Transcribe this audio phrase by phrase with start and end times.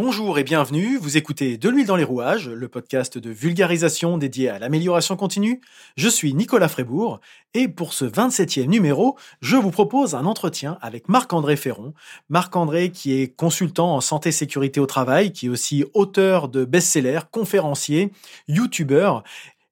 [0.00, 4.48] Bonjour et bienvenue, vous écoutez De l'huile dans les rouages, le podcast de vulgarisation dédié
[4.48, 5.60] à l'amélioration continue.
[5.96, 7.18] Je suis Nicolas Frébourg
[7.52, 11.94] et pour ce 27e numéro, je vous propose un entretien avec Marc-André Ferron.
[12.28, 17.22] Marc-André qui est consultant en santé sécurité au travail, qui est aussi auteur de best-sellers,
[17.32, 18.12] conférencier,
[18.46, 19.24] youtubeur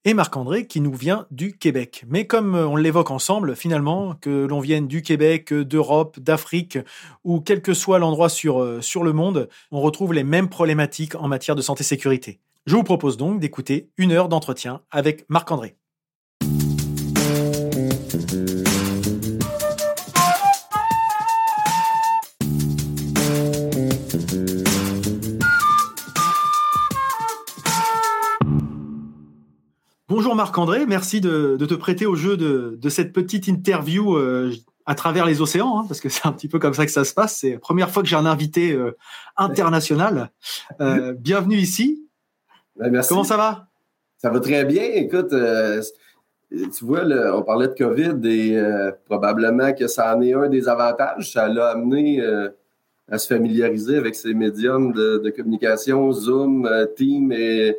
[0.07, 2.05] et Marc-André qui nous vient du Québec.
[2.09, 6.79] Mais comme euh, on l'évoque ensemble, finalement, que l'on vienne du Québec, d'Europe, d'Afrique,
[7.25, 11.17] ou quel que soit l'endroit sur, euh, sur le monde, on retrouve les mêmes problématiques
[11.17, 12.39] en matière de santé-sécurité.
[12.67, 15.77] Je vous propose donc d'écouter une heure d'entretien avec Marc-André.
[30.17, 34.51] Bonjour Marc-André, merci de, te prêter au jeu de, cette petite interview euh,
[34.87, 37.05] à travers les océans, hein, parce que c'est un petit peu comme ça que ça
[37.05, 37.37] se passe.
[37.41, 38.97] C'est la première fois que j'ai un invité euh,
[39.37, 40.31] international.
[40.81, 42.09] Euh, bienvenue ici.
[42.77, 43.11] Ben, merci.
[43.11, 43.69] Comment ça va?
[44.17, 44.85] Ça va très bien.
[44.95, 45.35] Écoute,
[46.51, 47.03] tu vois,
[47.35, 48.59] on parlait de COVID et
[49.05, 51.31] probablement que ça en est un des avantages.
[51.31, 52.27] Ça l'a amené
[53.11, 57.77] à se familiariser avec ces médiums de, de communication, Zoom, Team et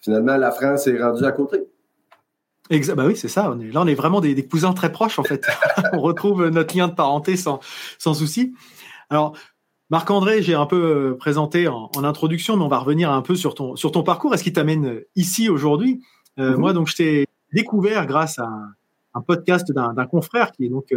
[0.00, 1.66] finalement la France est rendue à côté.
[2.70, 3.54] Exact, bah oui, c'est ça.
[3.54, 5.46] là, on est vraiment des, cousins très proches, en fait.
[5.92, 7.60] on retrouve notre lien de parenté sans,
[7.98, 8.54] sans souci.
[9.10, 9.34] Alors,
[9.90, 13.54] Marc-André, j'ai un peu euh, présenté en, introduction, mais on va revenir un peu sur
[13.54, 14.32] ton, sur ton parcours.
[14.32, 16.00] Est-ce qui t'amène euh, ici aujourd'hui?
[16.38, 16.60] Euh, mhm.
[16.60, 18.48] Moi, donc, je t'ai découvert grâce à
[19.14, 20.94] un, podcast d'un confrère qui est donc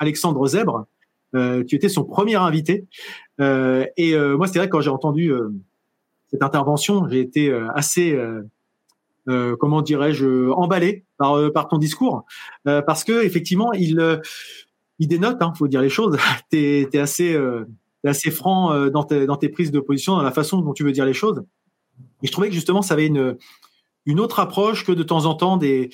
[0.00, 0.86] Alexandre Zèbre.
[1.32, 2.88] tu étais son premier invité.
[3.38, 5.32] et moi, c'est vrai que quand j'ai entendu
[6.28, 8.18] cette intervention, j'ai été assez
[9.28, 12.24] euh, comment dirais-je, emballé par, euh, par ton discours,
[12.68, 14.20] euh, parce que effectivement, il,
[14.98, 16.16] il dénote, hein, faut dire les choses.
[16.50, 17.36] t'es es assez,
[18.04, 20.92] assez franc dans tes, dans tes prises de position, dans la façon dont tu veux
[20.92, 21.44] dire les choses.
[22.22, 23.36] Et je trouvais que justement, ça avait une,
[24.04, 25.90] une autre approche que de temps en temps des,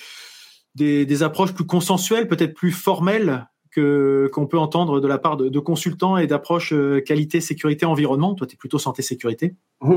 [0.75, 5.49] des, approches plus consensuelles, peut-être plus formelles que qu'on peut entendre de la part de,
[5.49, 6.75] de consultants et d'approches
[7.07, 8.35] qualité, sécurité, environnement.
[8.35, 9.55] Toi, tu es plutôt santé, sécurité.
[9.81, 9.95] Mmh.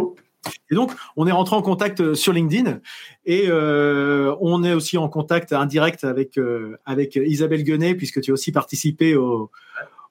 [0.70, 2.80] Et donc, on est rentré en contact euh, sur LinkedIn
[3.26, 8.32] et euh, on est aussi en contact indirect avec euh, avec Isabelle Guenet puisque tu
[8.32, 9.52] as aussi participé au,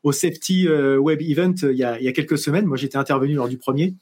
[0.02, 2.66] au Safety Web Event il y, a, quelques semaines.
[2.66, 3.94] Moi, j'étais intervenu lors du premier.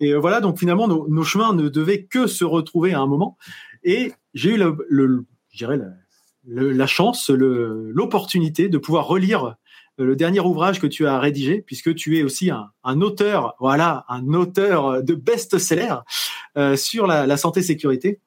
[0.00, 3.36] Et voilà, donc finalement, nos, chemins ne devaient que se retrouver à un moment.
[3.84, 5.26] Et j'ai eu le, le,
[6.46, 9.56] la, chance, l'opportunité de pouvoir relire
[10.04, 14.34] le dernier ouvrage que tu as rédigé, puisque tu es aussi un, auteur, voilà, un
[14.34, 15.96] auteur de best-seller
[16.56, 18.20] euh, sur la, santé-sécurité.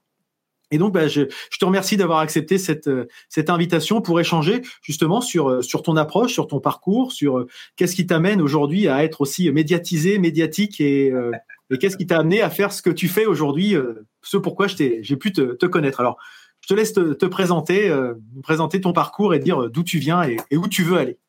[0.71, 2.89] Et donc, bah, je, te remercie d'avoir accepté cette,
[3.29, 8.41] cette invitation pour échanger justement sur, ton approche, sur ton parcours, sur qu'est-ce qui t'amène
[8.41, 11.31] aujourd'hui à être aussi médiatisé, médiatique et, euh,
[11.79, 13.75] qu'est-ce qui t'a amené à faire ce que tu fais aujourd'hui,
[14.23, 15.99] ce pourquoi j'ai pu te, connaître.
[15.99, 16.17] Alors,
[16.61, 17.95] je te laisse te, présenter,
[18.41, 21.19] présenter ton parcours et dire d'où tu viens et où tu veux aller.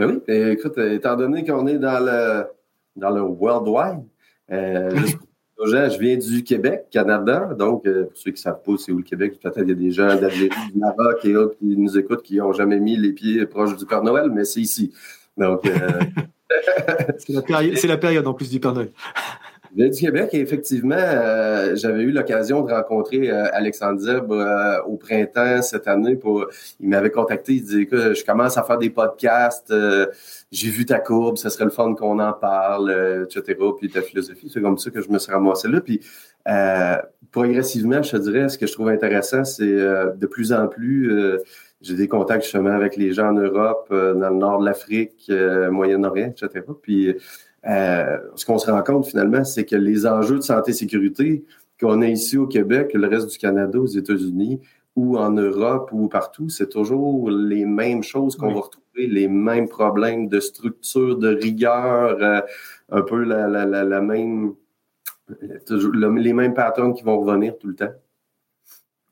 [0.00, 2.46] Ben oui, ben, écoute, étant donné qu'on est dans le,
[2.96, 4.02] dans le worldwide,
[4.50, 4.88] euh,
[5.66, 7.50] je viens du Québec, Canada.
[7.58, 9.72] Donc, euh, pour ceux qui ne savent pas c'est où le Québec, peut-être il y
[9.72, 12.96] a des gens d'Algérie, du Maroc et autres qui nous écoutent qui n'ont jamais mis
[12.96, 14.90] les pieds proches du Père Noël, mais c'est ici.
[15.36, 15.76] Donc, euh,
[17.18, 18.92] c'est la, la, période en plus du Père Noël.
[19.76, 25.62] Du Québec, effectivement, euh, j'avais eu l'occasion de rencontrer euh, Alexandre Zeb euh, au printemps
[25.62, 26.16] cette année.
[26.16, 26.46] Pour,
[26.80, 29.72] il m'avait contacté, il disait que je commence à faire des podcasts,
[30.50, 33.56] j'ai vu ta courbe, ce serait le fun qu'on en parle, etc.
[33.78, 35.80] Puis ta philosophie, c'est comme ça que je me suis ramassé là.
[35.80, 36.00] Puis
[37.30, 41.38] progressivement, je te dirais, ce que je trouve intéressant, c'est de plus en plus
[41.82, 45.30] j'ai des contacts justement avec les gens en Europe, dans le nord de l'Afrique,
[45.70, 46.64] Moyen-Orient, etc.
[47.68, 51.44] euh, ce qu'on se rend compte finalement, c'est que les enjeux de santé-sécurité
[51.80, 54.60] qu'on a ici au Québec, le reste du Canada, aux États-Unis,
[54.96, 59.68] ou en Europe, ou partout, c'est toujours les mêmes choses qu'on va retrouver, les mêmes
[59.68, 62.40] problèmes de structure, de rigueur, euh,
[62.90, 64.54] un peu la, la, la, même,
[65.68, 67.94] les mêmes patterns qui vont revenir tout le temps.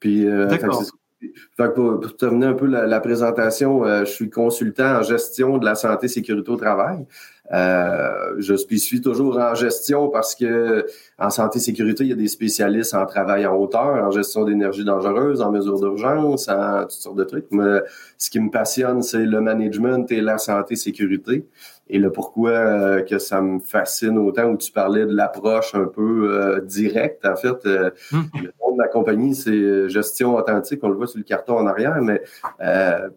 [0.01, 5.03] Puis, euh, fait pour, pour, terminer un peu la, présentation, euh, je suis consultant en
[5.03, 7.07] gestion de la santé et sécurité au travail.
[7.53, 10.87] Euh, je suis toujours en gestion parce que
[11.19, 14.85] en santé sécurité, il y a des spécialistes en travail en hauteur, en gestion d'énergie
[14.85, 17.47] dangereuse, en mesures d'urgence, en toutes sortes de trucs.
[17.51, 17.81] Mais
[18.19, 21.47] ce qui me passionne, c'est le management et la santé sécurité.
[21.91, 25.87] Et le pourquoi euh, que ça me fascine autant, où tu parlais de l'approche un
[25.87, 28.21] peu directe, en fait, mmh.
[28.43, 30.81] le monde de la compagnie, c'est gestion authentique.
[30.83, 32.23] On le voit sur le carton en arrière, mais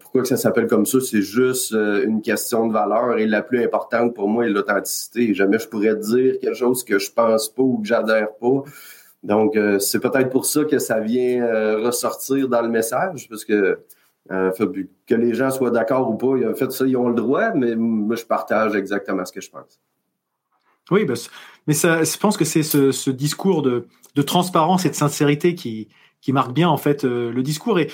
[0.00, 1.00] pourquoi que ça s'appelle comme ça?
[1.00, 5.34] C'est juste une question de valeur et la plus importante pour moi est l'authenticité.
[5.34, 8.62] Jamais je pourrais dire quelque chose que je pense pas ou que j'adhère pas.
[9.22, 13.78] Donc, c'est peut-être pour ça que ça vient ressortir dans le message, parce que
[14.28, 17.74] que les gens soient d'accord ou pas, en fait, ça, ils ont le droit, mais
[17.76, 19.80] moi, je partage exactement ce que je pense.
[20.90, 21.14] Oui, bah,
[21.66, 23.86] mais ça, je pense que c'est ce, discours de,
[24.22, 25.88] transparence et de sincérité qui,
[26.20, 27.78] qui marque bien en fait euh, le discours.
[27.78, 27.90] Et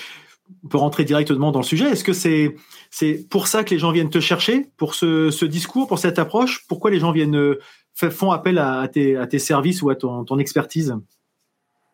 [0.64, 1.90] on peut rentrer directement dans le sujet.
[1.90, 2.56] Est-ce que c'est
[2.90, 6.66] c'est pour ça que les gens viennent te chercher pour ce, discours, pour cette approche?
[6.68, 7.60] Pourquoi les gens viennent euh,
[7.94, 10.96] font appel à, tes, à tes services ou à ton, ton expertise?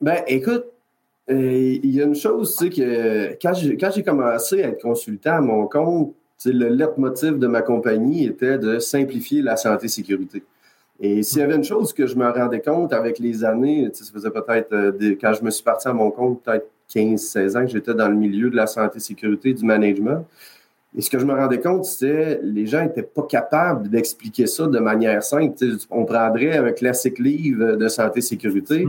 [0.01, 0.65] Ben, écoute,
[1.29, 5.41] il y a une chose, tu sais, que quand j'ai, commencé à être consultant à
[5.41, 10.43] mon compte, le leitmotiv de ma compagnie était de simplifier la santé-sécurité.
[11.01, 14.05] Et s'il y avait une chose que je me rendais compte avec les années, ça
[14.13, 17.73] faisait peut-être, euh, quand je me suis parti à mon compte, peut-être 15-16 ans que
[17.73, 20.25] j'étais dans le milieu de la santé-sécurité, du management.
[20.97, 24.67] Et ce que je me rendais compte, c'était les gens n'étaient pas capables d'expliquer ça
[24.69, 25.57] de manière simple.
[25.91, 28.87] on prendrait un classique livre de santé-sécurité.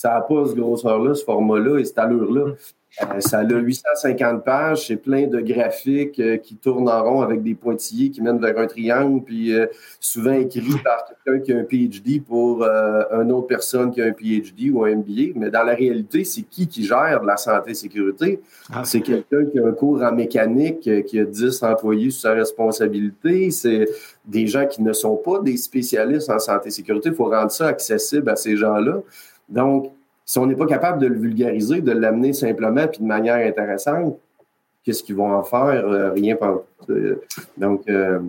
[0.00, 2.46] Ça n'a pas ce grosseur-là, ce format-là et cette allure-là.
[2.46, 2.54] Mmh.
[3.02, 7.42] Euh, ça a 850 pages, c'est plein de graphiques euh, qui tournent en rond avec
[7.42, 9.66] des pointillés qui mènent vers un triangle, puis euh,
[10.00, 14.12] souvent écrit par quelqu'un qui a un PhD pour une autre personne qui a un
[14.12, 15.34] PhD ou un MBA.
[15.36, 18.40] Mais dans la réalité, c'est qui qui gère de la santé et sécurité?
[18.72, 18.82] Ah.
[18.84, 23.50] c'est quelqu'un qui a un cours en mécanique, qui a 10 employés sous sa responsabilité.
[23.50, 23.86] C'est
[24.24, 27.10] des gens qui ne sont pas des spécialistes en santé et sécurité.
[27.10, 29.02] Il faut rendre ça accessible à ces gens-là.
[29.50, 29.92] Donc,
[30.24, 34.16] si on n'est pas capable de le vulgariser, de l'amener simplement puis de manière intéressante,
[34.84, 35.86] qu'est-ce qu'ils vont en faire?
[35.88, 36.64] Euh, rien pas.
[37.56, 38.20] Donc, euh,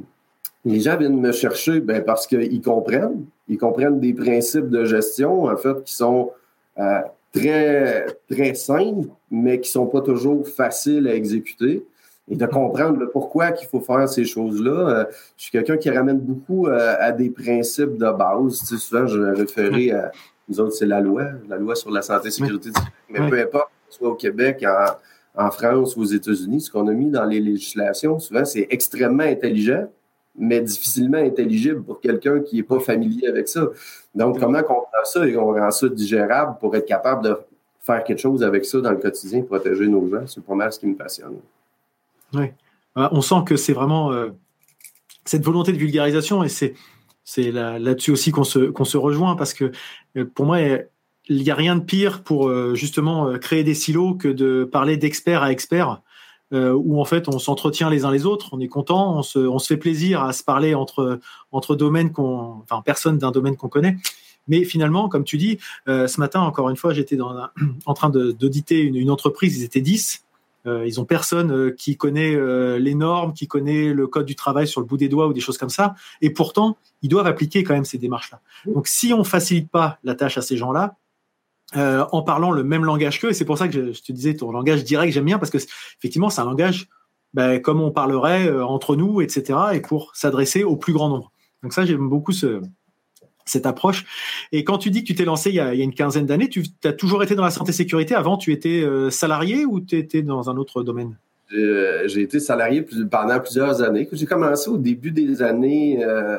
[0.66, 3.26] les gens viennent me chercher ben, parce qu'ils comprennent.
[3.48, 6.32] Ils comprennent des principes de gestion, en fait, qui sont
[6.80, 7.02] euh,
[7.34, 11.86] très, très simples, mais qui ne sont pas toujours faciles à exécuter.
[12.30, 15.08] Et de comprendre le pourquoi qu'il faut faire ces choses-là.
[15.36, 18.56] je suis quelqu'un qui ramène beaucoup à des principes de base.
[18.56, 20.12] Souvent, je référer à
[20.52, 22.70] nous autres, c'est la loi, la loi sur la santé et sécurité.
[23.10, 24.66] Mais peu importe, soit au Québec,
[25.36, 29.24] en, France ou aux États-Unis, ce qu'on a mis dans les législations, souvent, c'est extrêmement
[29.24, 29.88] intelligent,
[30.38, 33.68] mais difficilement intelligible pour quelqu'un qui n'est pas familier avec ça.
[34.14, 37.38] Donc, comment on prend ça et on rend ça digérable pour être capable de
[37.80, 40.80] faire quelque chose avec ça dans le quotidien, protéger nos gens, c'est pour moi ce
[40.80, 41.38] qui me passionne.
[42.34, 42.52] Oui.
[42.98, 44.30] Euh, on sent que c'est vraiment euh,
[45.24, 46.74] cette volonté de vulgarisation et c'est
[47.24, 49.72] c'est là-dessus aussi qu'on se, qu'on se rejoint parce que
[50.34, 50.60] pour moi,
[51.30, 54.64] il n'y a rien de pire pour euh, justement euh, créer des silos que de
[54.64, 56.02] parler d'expert à expert,
[56.54, 59.78] où en fait on s'entretient les uns les autres, on est content, on se, fait
[59.78, 61.22] plaisir à se parler entre,
[61.54, 63.96] entre domaines qu'on, enfin personnes d'un domaine qu'on connaît.
[64.50, 67.18] Mais finalement, comme tu dis, ce matin, encore une fois, j'étais
[67.86, 70.26] en train d'auditer une, une, entreprise, ils étaient 10.
[70.68, 74.36] Euh, ils ont personne euh, qui connaît euh, les normes, qui connaît le code du
[74.36, 75.96] travail sur le bout des doigts ou des choses comme ça.
[76.22, 78.42] Et pourtant, ils doivent appliquer quand même ces démarches-là.
[78.66, 80.96] Donc, si on facilite pas la tâche à ces gens-là,
[81.74, 84.52] en parlant le même langage qu'eux, et c'est pour ça que je, te disais ton
[84.52, 86.90] langage direct, j'aime bien parce que effectivement, c'est un langage
[87.34, 89.58] ben, comme on parlerait entre nous, etc.
[89.72, 91.32] Et pour s'adresser au plus grand nombre.
[91.64, 92.62] Donc ça, j'aime beaucoup ce,
[93.52, 94.06] cette approche.
[94.52, 96.64] Et quand tu dis que tu t'es lancé il y, a, une quinzaine d'années, tu
[96.84, 98.16] as toujours été dans la santé sécurité.
[98.16, 101.16] Avant, tu étais euh, salarié ou tu étais dans un autre domaine?
[101.54, 104.08] J'ai été salarié pendant plusieurs années.
[104.12, 106.38] J'ai commencé au début des années, euh,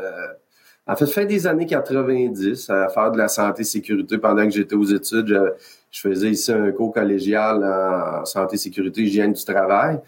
[0.86, 4.74] en fait, fin des années 90, à faire de la santé sécurité pendant que j'étais
[4.74, 5.54] aux études.
[5.90, 10.00] Je, faisais ici un cours collégial en santé sécurité hygiène du travail.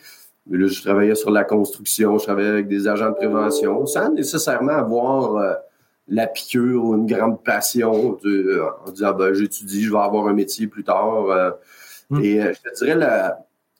[0.46, 4.10] Mais là, je travaillais sur la construction, je travaillais avec des agents de prévention, sans
[4.10, 5.52] nécessairement avoir euh,
[6.08, 10.34] la piqûre ou une grande passion de, en disant ben, j'étudie, je vais avoir un
[10.34, 11.30] métier plus tard.
[11.30, 11.50] Euh.
[12.10, 12.22] Hmm.
[12.22, 13.32] Et euh, je te dirais,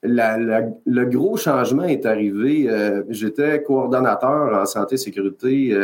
[0.03, 0.37] la,
[0.85, 2.69] le gros changement est arrivé.
[2.69, 5.77] Euh, j'étais coordonnateur en santé et sécurité,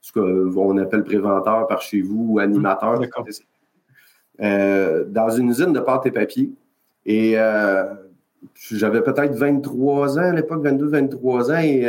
[0.00, 5.04] ce qu'on appelle préventeur par chez vous ou animateur hmm.
[5.08, 6.50] dans une usine de pâte et papier.
[7.04, 7.36] Et
[8.70, 11.88] j'avais peut-être 23 ans à l'époque, 22, 23 ans, et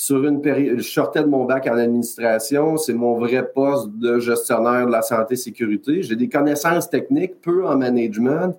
[0.00, 4.18] sur une période, je sortais de mon bac en administration, c'est mon vrai poste de
[4.18, 6.02] gestionnaire de la santé sécurité.
[6.02, 8.58] J'ai des connaissances techniques, peu en management.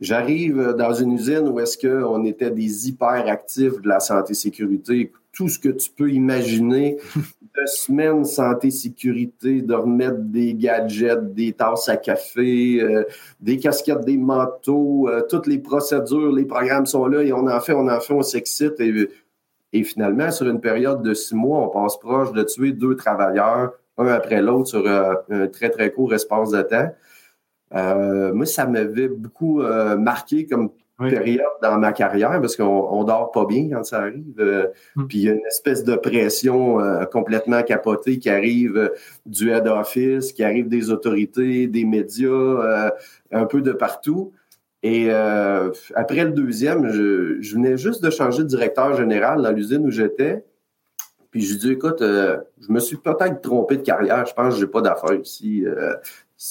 [0.00, 5.12] J'arrive dans une usine où est-ce qu'on était des hyperactifs de la santé sécurité.
[5.30, 6.96] Tout ce que tu peux imaginer,
[7.60, 13.04] de semaines santé sécurité, de remettre des gadgets, des tasses à café, euh,
[13.40, 17.60] des casquettes, des manteaux, euh, toutes les procédures, les programmes sont là et on en
[17.60, 18.80] fait, on en fait, on s'excite.
[18.80, 19.08] Et
[19.74, 23.72] et finalement, sur une période de six mois, on passe proche de tuer deux travailleurs,
[23.98, 26.90] un après l'autre, sur euh, un très, très court espace de temps.
[28.34, 29.60] moi, ça m'avait beaucoup
[29.98, 34.70] marqué comme période dans ma carrière parce qu'on on dort pas bien quand ça arrive.
[34.96, 35.06] Hmm.
[35.06, 36.78] Puis il y a une espèce de pression
[37.12, 38.92] complètement capotée qui arrive
[39.26, 42.92] du head office, qui arrive des autorités, des médias,
[43.30, 44.32] un peu de partout.
[44.82, 49.86] Et après le deuxième, je, je, venais juste de changer de directeur général dans l'usine
[49.86, 50.44] où j'étais.
[51.30, 54.24] Puis je dis, écoute, euh, je me suis peut-être trompé de carrière.
[54.26, 55.64] Je pense que j'ai pas d'affaires ici.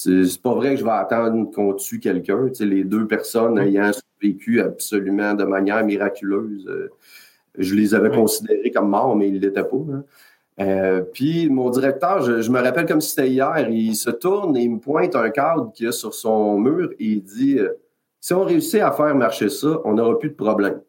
[0.06, 2.48] Euh, c'est pas vrai que je vais attendre qu'on tue quelqu'un.
[2.48, 3.90] Tu sais, les deux personnes ayant
[4.20, 6.90] vécu absolument de manière miraculeuse, euh,
[7.56, 9.76] je les avais considérés comme morts, mais ils l'étaient pas.
[10.58, 11.02] Hein.
[11.12, 14.72] puis mon directeur, je, me rappelle comme si c'était hier, il se tourne et il
[14.72, 17.58] me pointe un cadre qu'il y a sur son mur et il dit
[18.20, 20.80] Si on réussit à faire marcher ça, on n'aura plus de problème.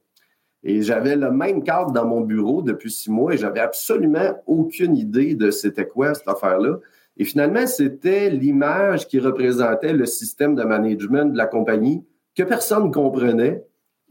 [0.63, 4.96] Et j'avais le même cadre dans mon bureau depuis six mois et j'avais absolument aucune
[4.98, 6.79] idée de c'était quoi cette affaire-là.
[7.20, 12.88] Et finalement, c'était l'image qui représentait le système de management de la compagnie que personne
[12.88, 13.66] ne comprenait,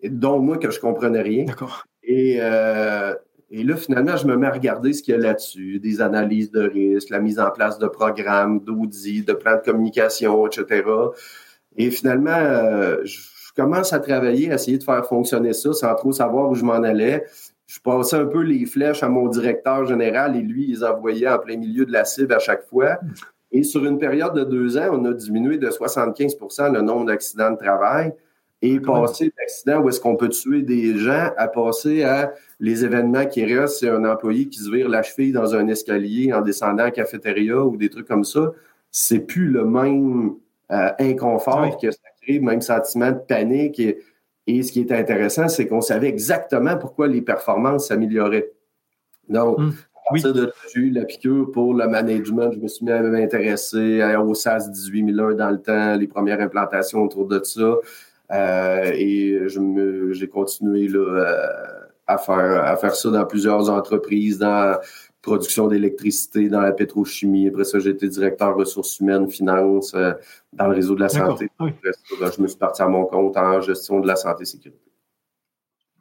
[0.04, 1.44] dont moi que je comprenais rien.
[1.46, 1.84] D'accord.
[2.02, 3.14] Et, euh,
[3.50, 6.50] et là, finalement, je me mets à regarder ce qu'il y a là-dessus, des analyses
[6.50, 10.82] de risques, la mise en place de programmes, d'audits, de plans de communication, etc.
[11.78, 13.18] Et finalement, euh, je
[13.56, 16.82] commence à travailler, à essayer de faire fonctionner ça sans trop savoir où je m'en
[16.82, 17.24] allais.
[17.68, 21.28] Je passais un peu les flèches à mon directeur général et lui, il les envoyait
[21.28, 22.98] en plein milieu de la cible à chaque fois.
[23.52, 27.50] Et sur une période de deux ans, on a diminué de 75% le nombre d'accidents
[27.50, 28.14] de travail
[28.62, 33.26] et passer d'accidents où est-ce qu'on peut tuer des gens à passer à les événements
[33.26, 36.84] qui restent, c'est un employé qui se vire la cheville dans un escalier en descendant
[36.84, 38.50] à cafétéria ou des trucs comme ça.
[38.90, 40.36] C'est plus le même
[40.72, 41.98] euh, inconfort que ça
[42.40, 43.80] même sentiment de panique.
[43.80, 43.98] Et,
[44.62, 48.50] ce qui est intéressant, c'est qu'on savait exactement pourquoi les performances s'amélioraient.
[49.28, 49.74] Donc, hum,
[50.10, 52.52] à de j'ai eu la piqûre pour le management.
[52.52, 57.26] Je me suis même intéressé au SAS 18001 dans le temps, les premières implantations autour
[57.26, 57.76] de ça.
[58.30, 64.78] Euh, et j'ai continué là, euh, à, faire, à faire ça dans plusieurs entreprises, dans
[65.22, 67.48] production d'électricité dans la pétrochimie.
[67.48, 70.12] Après ça, j'ai été directeur ressources humaines, finances euh,
[70.52, 71.50] dans le réseau de la santé.
[71.58, 74.46] Ah ben, je me suis parti à mon compte en gestion de la santé et
[74.46, 74.80] sécurité.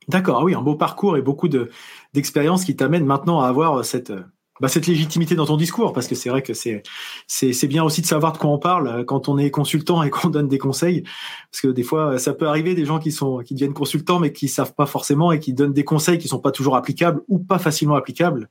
[0.07, 4.13] D'accord, ah oui, un beau parcours et beaucoup d'expériences qui t'amènent maintenant à avoir cette,
[4.59, 6.81] bah, cette légitimité dans ton discours, parce que c'est vrai que c'est,
[7.27, 10.09] c'est, bien aussi de savoir de quoi on parle euh, quand on est consultant et
[10.11, 11.03] qu'on donne des conseils,
[11.51, 14.31] parce que des fois, ça peut arriver des gens qui sont, qui deviennent consultants mais
[14.31, 17.39] qui savent pas forcément et qui donnent des conseils qui sont pas toujours applicables ou
[17.39, 18.49] pas facilement applicables.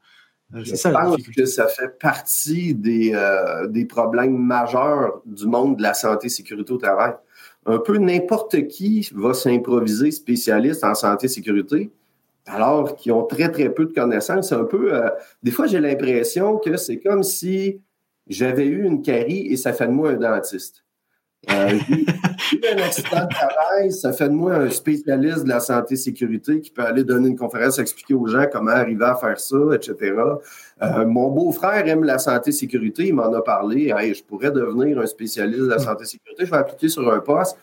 [0.54, 5.76] Euh, je ça, pense que ça fait partie des, euh, des problèmes majeurs du monde
[5.76, 7.14] de la santé et sécurité au travail.
[7.66, 11.90] Un peu n'importe qui va s'improviser spécialiste en santé et sécurité,
[12.46, 14.52] alors qu'ils ont très, très peu de connaissances.
[14.52, 15.10] Un peu, euh,
[15.42, 17.80] des fois, j'ai l'impression que c'est comme si
[18.28, 20.85] j'avais eu une carie et ça fait de moi un dentiste.
[21.50, 21.78] Euh,
[22.72, 26.70] un accident de travail, ça fait de moi un spécialiste de la santé sécurité qui
[26.70, 30.14] peut aller donner une conférence, expliquer aux gens comment arriver à faire ça, etc.
[30.82, 33.94] Euh, mon beau-frère aime la santé sécurité, il m'en a parlé.
[34.12, 37.56] je pourrais devenir un spécialiste de la santé sécurité, je vais appliquer sur un poste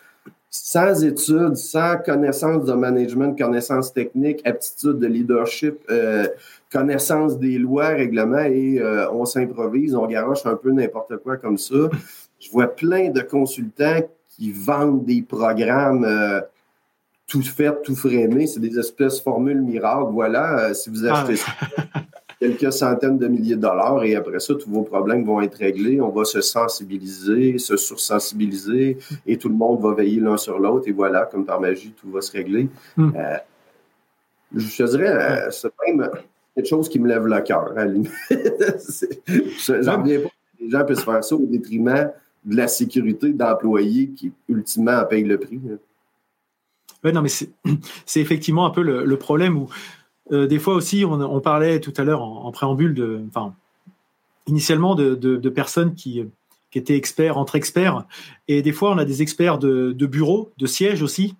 [0.56, 6.28] sans études, sans connaissance de management, connaissance technique, aptitude de leadership, euh,
[6.72, 11.58] connaissance des lois, règlements, et euh, on s'improvise, on garoche un peu n'importe quoi comme
[11.58, 11.90] ça
[12.44, 16.42] je vois plein de consultants qui vendent des programmes euh,
[17.26, 18.46] tout faits, tout freiné.
[18.46, 20.12] C'est des espèces de formules miracles.
[20.12, 22.02] Voilà, euh, si vous achetez ah
[22.38, 26.02] quelques centaines de milliers de dollars et après ça, tous vos problèmes vont être réglés.
[26.02, 30.86] On va se sensibiliser, se sursensibiliser et tout le monde va veiller l'un sur l'autre
[30.86, 32.68] et voilà, comme par magie, tout va se régler.
[32.98, 33.12] Hmm.
[33.16, 33.38] Euh,
[34.54, 36.10] je te dirais, c'est même
[36.54, 37.72] quelque chose qui me lève le cœur.
[39.82, 40.28] J'en reviens pas
[40.64, 42.10] les gens puissent faire ça au détriment
[42.44, 45.60] de la sécurité d'employés qui, ultimement, payent le prix.
[47.04, 47.28] Oui, non, mais
[48.06, 49.68] c'est effectivement un peu le, problème où,
[50.32, 53.54] euh, des fois aussi, on, parlait tout à l'heure en, préambule de, enfin,
[54.46, 56.22] initialement de, personnes qui,
[56.70, 58.04] qui, étaient experts entre experts.
[58.48, 61.36] Et des fois, on a des experts de, de bureaux, de sièges aussi,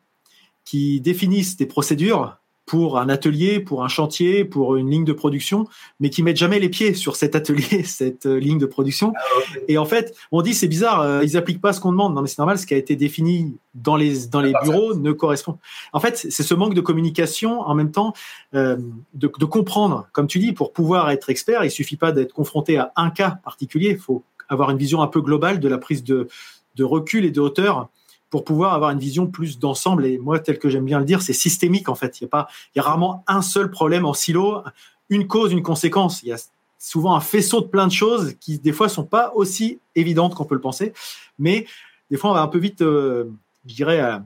[0.64, 5.66] qui définissent des procédures pour un atelier, pour un chantier, pour une ligne de production,
[6.00, 9.12] mais qui mettent jamais les pieds sur cet atelier, cette euh, ligne de production.
[9.16, 12.14] Ah, et en fait, on dit c'est bizarre, euh, ils appliquent pas ce qu'on demande.
[12.14, 15.12] Non, mais c'est normal, ce qui a été défini dans les dans les bureaux ne
[15.12, 15.58] correspond.
[15.92, 18.14] En fait, c'est ce manque de communication, en même temps,
[18.54, 18.76] euh,
[19.12, 22.78] de, de, comprendre, comme tu dis, pour pouvoir être expert, il suffit pas d'être confronté
[22.78, 23.90] à un cas particulier.
[23.90, 26.28] Il faut avoir une vision un peu globale de la prise de
[26.76, 27.88] de recul et de hauteur
[28.34, 30.04] pour pouvoir avoir une vision plus d'ensemble.
[30.06, 32.20] Et moi, tel que j'aime bien le dire, c'est systémique en fait.
[32.20, 34.60] Il y a pas, il y a rarement un seul problème en silo,
[35.08, 36.20] une cause, une conséquence.
[36.24, 39.30] Il y a souvent un faisceau de plein de choses qui des fois sont pas
[39.36, 40.92] aussi évidentes qu'on peut le penser,
[41.38, 41.64] mais
[42.10, 43.24] des fois, on va un peu vite, je
[43.66, 44.18] dirais,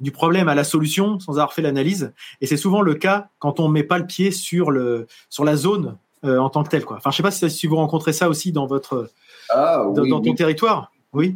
[0.00, 2.12] du problème à la solution sans avoir fait l'analyse.
[2.40, 5.54] Et c'est souvent le cas quand on met pas le pied sur le sur la
[5.54, 6.84] zone en tant que telle.
[6.84, 6.96] Quoi.
[6.96, 9.08] Enfin, je sais pas si, vous rencontrez ça aussi dans votre
[9.50, 10.90] ah, dans, ton territoire.
[11.16, 11.34] Oui.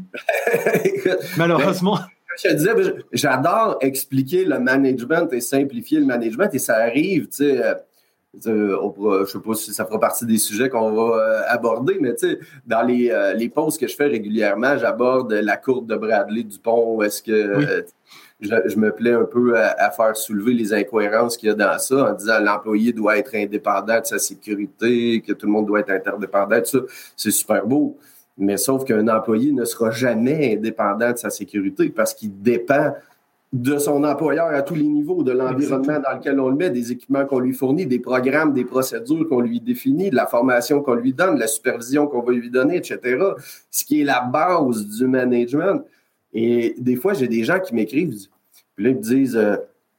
[1.38, 1.98] Malheureusement.
[2.44, 2.74] je disais,
[3.12, 7.62] j'adore expliquer le management et simplifier le management et ça arrive, tu sais.
[7.64, 7.74] Euh,
[8.36, 12.28] je sais pas si ça fera partie des sujets qu'on va euh, aborder, mais tu
[12.28, 16.44] sais, dans les, euh, les posts que je fais régulièrement, j'aborde la courbe de Bradley
[16.44, 17.02] Dupont.
[17.02, 17.84] Est-ce que
[18.40, 22.12] je, me plais un peu à, faire soulever les incohérences qu'il y a dans ça
[22.12, 25.90] en disant l'employé doit être indépendant de sa sécurité, que tout le monde doit être
[25.90, 26.78] interdépendant, tout ça.
[27.16, 27.98] C'est super beau.
[28.40, 32.94] Mais sauf qu'un employé ne sera jamais indépendant de sa sécurité parce qu'il dépend
[33.52, 36.92] de son employeur à tous les niveaux, de l'environnement dans lequel on le met, des
[36.92, 40.94] équipements qu'on lui fournit, des programmes, des procédures qu'on lui définit, de la formation qu'on
[40.94, 43.18] lui donne, de la supervision qu'on va lui donner, etc.
[43.70, 45.84] Ce qui est la base du management.
[46.32, 48.28] Et des fois, j'ai des gens qui m'écrivent,
[48.76, 49.56] puis là, ils me disent, euh,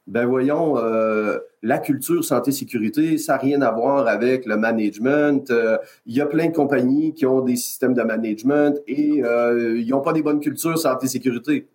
[0.08, 5.48] ben voyons, euh, la culture santé-sécurité, ça n'a rien à voir avec le management.
[5.50, 9.78] Euh, il y a plein de compagnies qui ont des systèmes de management et euh,
[9.78, 11.68] ils n'ont pas des bonnes cultures santé-sécurité.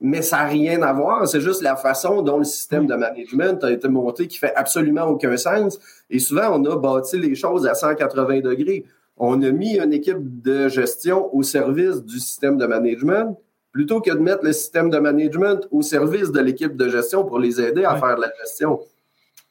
[0.00, 3.62] Mais ça n'a rien à voir, c'est juste la façon dont le système de management
[3.64, 5.78] a été monté qui fait absolument aucun sens.
[6.10, 8.84] Et souvent, on a bâti les choses à 180 degrés.
[9.16, 13.38] On a mis une équipe de gestion au service du système de management
[13.74, 17.40] plutôt que de mettre le système de management au service de l'équipe de gestion pour
[17.40, 18.80] les aider à faire de la gestion.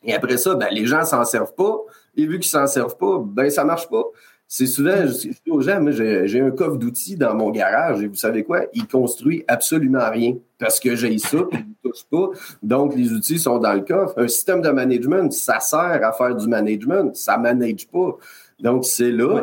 [0.05, 1.77] Et après ça, ben, les gens s'en servent pas.
[2.15, 4.03] Et vu qu'ils s'en servent pas, ben, ça marche pas.
[4.47, 8.15] C'est souvent, je dis aux gens, j'ai un coffre d'outils dans mon garage et vous
[8.15, 8.61] savez quoi?
[8.73, 12.29] Il construit absolument rien parce que j'ai ça il ne touche pas.
[12.61, 14.13] Donc, les outils sont dans le coffre.
[14.17, 17.13] Un système de management, ça sert à faire du management.
[17.15, 18.15] Ça manage pas.
[18.59, 19.41] Donc, c'est là.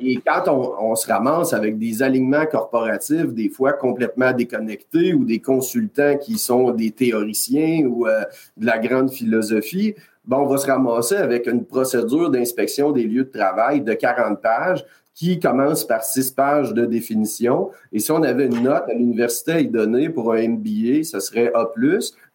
[0.00, 5.38] Et, quand on, se ramasse avec des alignements corporatifs, des fois complètement déconnectés, ou des
[5.38, 8.22] consultants qui sont des théoriciens ou euh,
[8.56, 13.24] de la grande philosophie, ben, on va se ramasser avec une procédure d'inspection des lieux
[13.24, 14.84] de travail de 40 pages
[15.14, 17.70] qui commence par six pages de définition.
[17.92, 21.20] Et si on avait une note à l'université à y donner pour un MBA, ce
[21.20, 21.70] serait A+.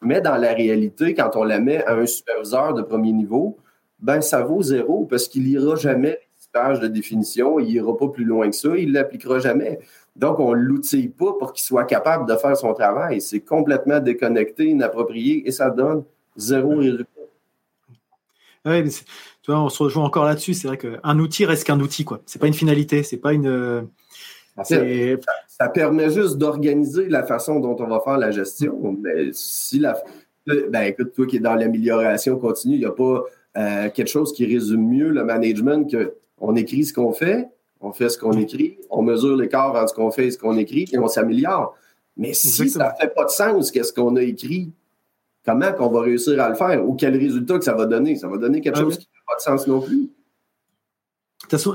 [0.01, 3.57] Mais dans la réalité, quand on la met à un superviseur de premier niveau,
[3.99, 8.07] ben ça vaut zéro parce qu'il n'ira jamais les pages de définition, il n'ira pas
[8.07, 9.79] plus loin que ça, il ne l'appliquera jamais.
[10.15, 13.21] Donc, on ne l'outille pas pour qu'il soit capable de faire son travail.
[13.21, 16.03] C'est complètement déconnecté, inapproprié et ça donne
[16.35, 17.05] zéro résultat.
[18.65, 20.55] Oui, mais tu vois, on se rejoint encore là-dessus.
[20.55, 22.19] C'est vrai qu'un outil reste qu'un outil, quoi.
[22.25, 23.87] C'est pas une finalité, c'est pas une.
[24.63, 24.75] Ça,
[25.47, 28.97] ça, permet juste d'organiser la façon dont on va faire la gestion.
[28.99, 30.01] Mais si la.
[30.47, 33.23] Ben, écoute, toi qui es dans l'amélioration continue, il n'y a pas
[33.55, 37.47] euh, quelque chose qui résume mieux le management que on écrit ce qu'on fait,
[37.81, 40.57] on fait ce qu'on écrit, on mesure l'écart entre ce qu'on fait et ce qu'on
[40.57, 41.75] écrit et on s'améliore.
[42.15, 44.71] Mais si ça ne fait pas de sens, qu'est-ce qu'on a écrit,
[45.45, 48.15] comment qu'on va réussir à le faire ou quel résultat que ça va donner?
[48.15, 50.09] Ça va donner quelque ah chose qui n'a pas de sens non plus.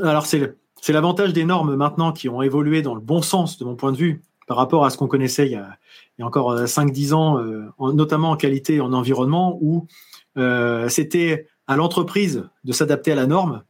[0.03, 3.77] Alors, c'est l'avantage des normes maintenant qui ont évolué dans le bon sens, de mon
[3.77, 5.79] point de vue, par rapport à ce qu'on connaissait il y, a,
[6.21, 9.87] encore 5-10 euh, ans, euh, notamment en qualité et en environnement, où
[10.89, 13.63] c'était à l'entreprise de s'adapter à la norme,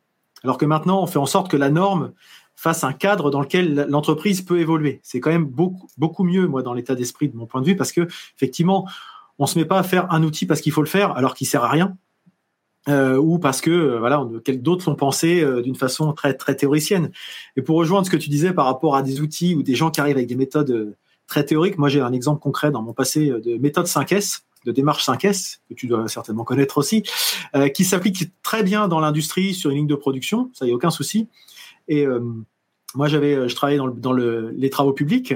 [0.45, 2.13] alors que maintenant, on fait en sorte que la norme
[2.57, 5.01] fasse un cadre dans lequel l'entreprise peut évoluer.
[5.03, 7.93] C'est quand même beaucoup, mieux, moi, dans l'état d'esprit de mon point de vue, parce
[7.93, 8.03] que
[8.37, 8.89] effectivement,
[9.39, 11.47] on se met pas à faire un outil parce qu'il faut le faire, alors qu'il
[11.47, 11.97] sert à rien,
[12.89, 14.27] euh, ou parce que euh, voilà,
[14.57, 17.11] d'autres l'ont pensé euh, d'une façon très très théoricienne.
[17.57, 19.91] Et pour rejoindre ce que tu disais par rapport à des outils ou des gens
[19.91, 23.29] qui arrivent avec des méthodes très théoriques, moi j'ai un exemple concret dans mon passé
[23.29, 27.03] de méthode 5S de démarche 5S, que tu dois certainement connaître aussi,
[27.55, 30.75] euh, qui s'applique très bien dans l'industrie sur une ligne de production, ça y a
[30.75, 31.29] aucun souci.
[31.89, 32.21] Et euh,
[32.95, 35.35] moi, j'avais, euh, je travaillais dans, dans le, les travaux publics,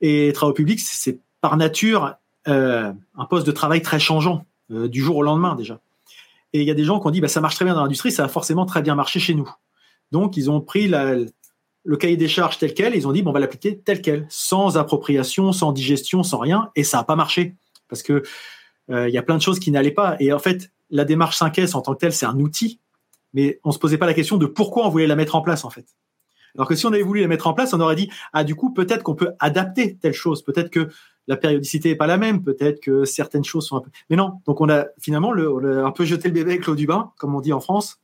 [0.00, 2.14] et les travaux publics, c'est par nature
[2.46, 5.80] un poste de travail très changeant, du jour au lendemain déjà.
[6.54, 7.82] Et il y a des gens qui ont dit, bah, ça marche très bien dans
[7.82, 9.50] l'industrie, ça a forcément très bien marché chez nous.
[10.12, 13.32] Donc, ils ont pris le cahier des charges tel quel, ils ont dit, bon, on
[13.34, 17.56] va l'appliquer tel quel, sans appropriation, sans digestion, sans rien, et ça n'a pas marché
[17.88, 18.22] parce que
[18.90, 20.16] euh, il y a plein de choses qui n'allaient pas.
[20.20, 22.80] Et en fait, la démarche 5S en tant que telle, c'est un outil,
[23.34, 25.64] mais on se posait pas la question de pourquoi on voulait la mettre en place
[25.64, 25.86] en fait.
[26.54, 28.54] Alors que si on avait voulu la mettre en place, on aurait dit ah du
[28.54, 30.88] coup peut-être qu'on peut adapter telle chose, peut-être que
[31.26, 33.90] la périodicité est pas la même, peut-être que certaines choses sont un peu.
[34.08, 36.66] Mais non, donc on a finalement le, on a un peu jeté le bébé avec
[36.66, 38.00] l'eau du bain, comme on dit en France.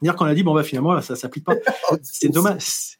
[0.00, 1.56] Dire qu'on a dit bon bah finalement ça s'applique pas.
[2.02, 2.98] C'est dommage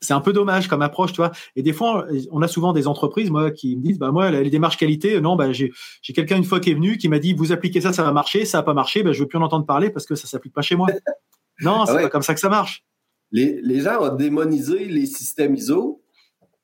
[0.00, 1.30] c'est un peu dommage comme approche, tu vois.
[1.56, 4.50] Et des fois, on a souvent des entreprises, moi, qui me disent, bah moi, les
[4.50, 5.72] démarches qualité, non, bah j'ai
[6.14, 8.44] quelqu'un une fois qui est venu qui m'a dit, vous appliquez ça, ça va marcher,
[8.44, 10.54] ça n'a pas marché, bah je veux plus en entendre parler parce que ça s'applique
[10.54, 10.88] pas chez moi.
[11.60, 12.84] non, c'est ah pas comme ça que ça marche.
[13.32, 16.02] Les, les gens ont démonisé les systèmes ISO,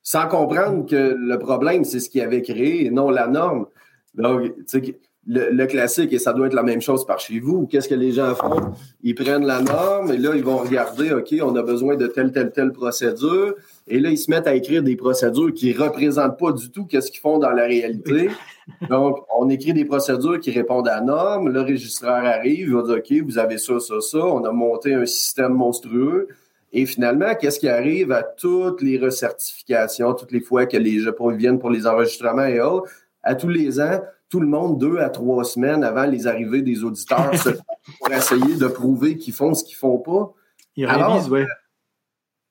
[0.02, 3.66] sans comprendre que le problème, c'est ce qui avait créé et non la norme.
[4.14, 7.66] Donc, tu sais, le, classique, et ça doit être la même chose par chez vous,
[7.66, 8.72] qu'est-ce que les gens font?
[9.02, 12.30] Ils prennent la norme et là, ils vont regarder, OK, on a besoin de telle,
[12.30, 13.54] telle, telle procédure.
[13.88, 16.84] Et là, ils se mettent à écrire des procédures qui ne représentent pas du tout
[16.84, 18.30] qu'est-ce qu'ils font dans la réalité.
[18.88, 21.48] Donc, on écrit des procédures qui répondent à la norme.
[21.48, 24.18] Le registraire arrive, il va dire, OK, vous avez ça, ça, ça.
[24.18, 26.28] On a monté un système monstrueux.
[26.72, 31.12] Et finalement, qu'est-ce qui arrive à toutes les recertifications, toutes les fois que les gens
[31.30, 32.90] viennent pour les enregistrements et autres,
[33.22, 36.84] à tous les ans, tout le monde, deux à trois semaines avant les arrivées des
[36.84, 37.30] auditeurs,
[38.00, 40.32] pour essayer de prouver qu'ils font ce qu'ils font pas.
[40.76, 41.44] Ils révisent, oui.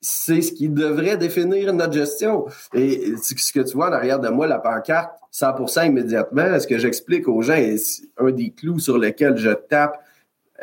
[0.02, 2.46] C'est ce qui devrait définir notre gestion.
[2.74, 6.78] Et ce que tu vois en arrière de moi, la pancarte, 100% immédiatement, ce que
[6.78, 7.60] j'explique aux gens,
[8.18, 10.00] un des clous sur lesquels je tape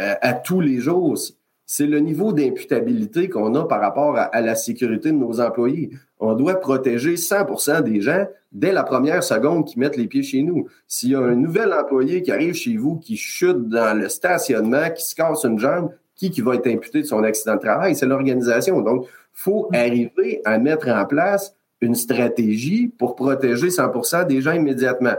[0.00, 1.18] euh, à tous les jours,
[1.66, 5.90] c'est le niveau d'imputabilité qu'on a par rapport à, la sécurité de nos employés.
[6.18, 10.42] On doit protéger 100% des gens dès la première seconde qu'ils mettent les pieds chez
[10.42, 10.68] nous.
[10.86, 14.90] S'il y a un nouvel employé qui arrive chez vous, qui chute dans le stationnement,
[14.90, 17.96] qui se casse une jambe, qui, qui va être imputé de son accident de travail?
[17.96, 18.80] C'est l'organisation.
[18.82, 25.16] Donc, faut arriver à mettre en place une stratégie pour protéger 100% des gens immédiatement.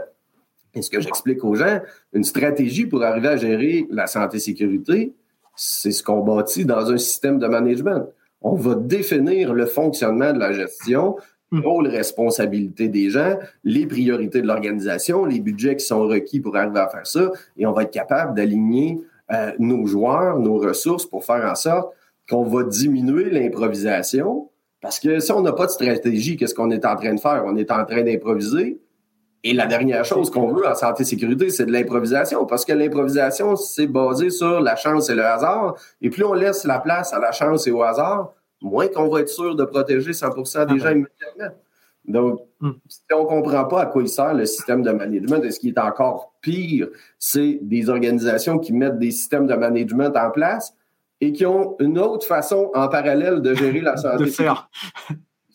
[0.74, 1.80] Et ce que j'explique aux gens,
[2.12, 5.14] une stratégie pour arriver à gérer la santé-sécurité,
[5.56, 8.06] c'est ce qu'on bâtit dans un système de management.
[8.42, 11.16] On va définir le fonctionnement de la gestion,
[11.50, 11.60] hmm.
[11.60, 16.80] rôle, responsabilité des gens, les priorités de l'organisation, les budgets qui sont requis pour arriver
[16.80, 19.00] à faire ça, et on va être capable d'aligner
[19.32, 21.94] euh, nos joueurs, nos ressources pour faire en sorte
[22.28, 24.50] qu'on va diminuer l'improvisation.
[24.80, 27.42] Parce que si on n'a pas de stratégie, qu'est-ce qu'on est en train de faire?
[27.46, 28.78] On est en train d'improviser.
[29.46, 33.86] Et la dernière chose qu'on veut en santé-sécurité, c'est de l'improvisation, parce que l'improvisation, c'est
[33.86, 35.74] basé sur la chance et le hasard.
[36.00, 39.20] Et plus on laisse la place à la chance et au hasard, moins qu'on va
[39.20, 41.58] être sûr de protéger 100 des ah gens immédiatement.
[42.06, 42.70] Donc, hmm.
[42.88, 45.60] si on ne comprend pas à quoi il sert le système de management, et ce
[45.60, 50.74] qui est encore pire, c'est des organisations qui mettent des systèmes de management en place
[51.20, 54.24] et qui ont une autre façon en parallèle de gérer la santé.
[54.24, 54.70] de faire.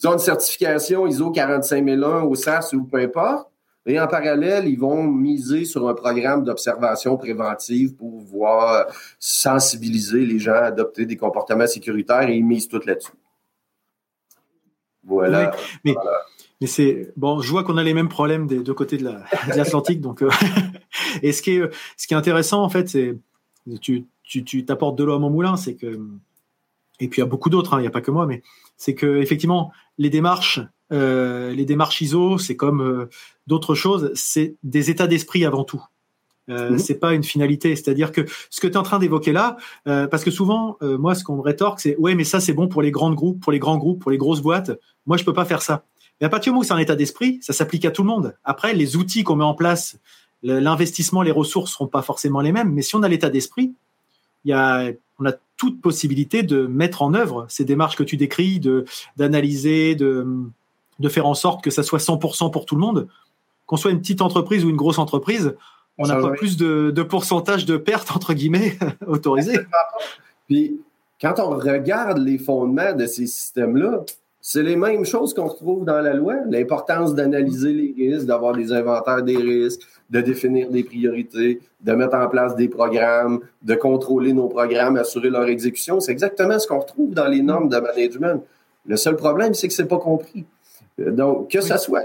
[0.02, 3.50] Ils ont une certification ISO 45001 au SAS ou peu importe,
[3.90, 8.86] et en parallèle, ils vont miser sur un programme d'observation préventive pour pouvoir
[9.18, 13.14] sensibiliser les gens à adopter des comportements sécuritaires et ils misent tout là-dessus.
[15.04, 15.52] Voilà.
[15.84, 15.96] mais,
[16.68, 19.12] c'est bon, je vois qu'on a les mêmes problèmes des deux côtés de
[19.56, 20.02] l'Atlantique.
[20.02, 20.30] donc, euh,
[21.24, 23.18] et ce qui est, ce qui est intéressant en fait, c'est
[23.82, 26.00] tu tu t'apportes de l'eau à mon moulin, c'est que
[27.00, 28.44] et puis il y a beaucoup d'autres, hein, il n'y a pas que moi, mais
[28.78, 30.60] c'est que effectivement les démarches
[30.92, 33.10] euh, les démarches ISO, c'est comme euh,
[33.48, 35.84] d'autres choses, c'est des états d'esprit avant tout.
[36.50, 36.80] Euh, mhm.
[36.80, 37.76] C'est pas une finalité.
[37.76, 41.14] C'est-à-dire que ce que tu es en train d'évoquer là, euh, parce que souvent, moi,
[41.16, 43.52] ce qu'on me rétorque, c'est ouais, mais ça, c'est bon pour les grands groupes, pour
[43.52, 44.72] les grands groupes, pour les grosses boîtes.
[45.06, 45.84] Moi, je peux pas faire ça.
[46.20, 48.10] Mais à partir du moment où c'est un état d'esprit, ça s'applique à tout le
[48.10, 48.36] monde.
[48.44, 49.98] Après, les outils qu'on met en place,
[50.44, 52.74] l'investissement, les ressources seront pas forcément les mêmes.
[52.74, 53.74] Mais si on a l'état d'esprit,
[54.44, 58.18] il y a, on a toute possibilité de mettre en œuvre ces démarches que tu
[58.18, 58.86] décris, de
[59.18, 60.26] d'analyser, de
[61.00, 63.08] de faire en sorte que ça soit 100% pour tout le monde.
[63.66, 65.56] Qu'on soit une petite entreprise ou une grosse entreprise,
[65.98, 69.60] on n'a pas plus de, pourcentage de pertes, entre guillemets, autorisées.
[70.48, 70.80] Puis,
[71.22, 74.04] quand on regarde les fondements de ces systèmes-là,
[74.42, 76.36] c'est les mêmes choses qu'on retrouve dans la loi.
[76.50, 82.16] L'importance d'analyser les risques, d'avoir des inventaires des risques, de définir des priorités, de mettre
[82.16, 86.00] en place des programmes, de contrôler nos programmes, assurer leur exécution.
[86.00, 88.42] C'est exactement ce qu'on retrouve dans les normes de management.
[88.86, 90.46] Le seul problème, c'est que c'est pas compris.
[91.08, 92.04] Donc, que ce soit,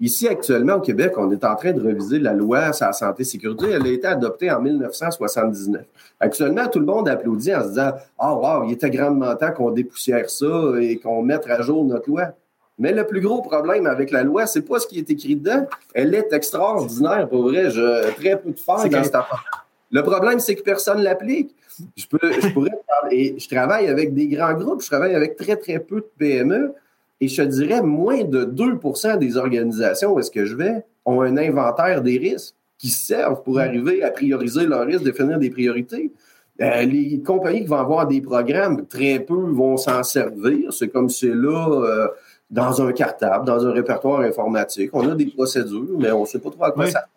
[0.00, 3.22] ici actuellement au Québec, on est en train de reviser la loi sur la santé
[3.22, 3.66] et sécurité.
[3.72, 5.82] Elle a été adoptée en 1979.
[6.20, 9.52] Actuellement, tout le monde applaudit en se disant Ah, oh, wow, il était grandement temps
[9.52, 12.32] qu'on dépoussière ça et qu'on mette à jour notre loi.
[12.78, 15.66] Mais le plus gros problème avec la loi, c'est pas ce qui est écrit dedans.
[15.94, 17.70] Elle est extraordinaire, pour vrai.
[17.70, 19.66] Je très peu de faire dans cette affaire.
[19.90, 21.54] Le problème, c'est que personne l'applique.
[21.96, 22.70] Je, peux, je pourrais.
[23.10, 26.74] Et je travaille avec des grands groupes, je travaille avec très, très peu de PME.
[27.20, 31.36] Et je dirais, moins de 2% des organisations où est-ce que je vais ont un
[31.36, 33.58] inventaire des risques qui servent pour mm.
[33.58, 36.12] arriver à prioriser leurs risques, définir des priorités.
[36.60, 40.72] Euh, les compagnies qui vont avoir des programmes, très peu vont s'en servir.
[40.72, 42.08] C'est comme c'est là euh,
[42.50, 44.90] dans un cartable, dans un répertoire informatique.
[44.92, 47.08] On a des procédures, mais on ne sait pas trop à quoi ça sert.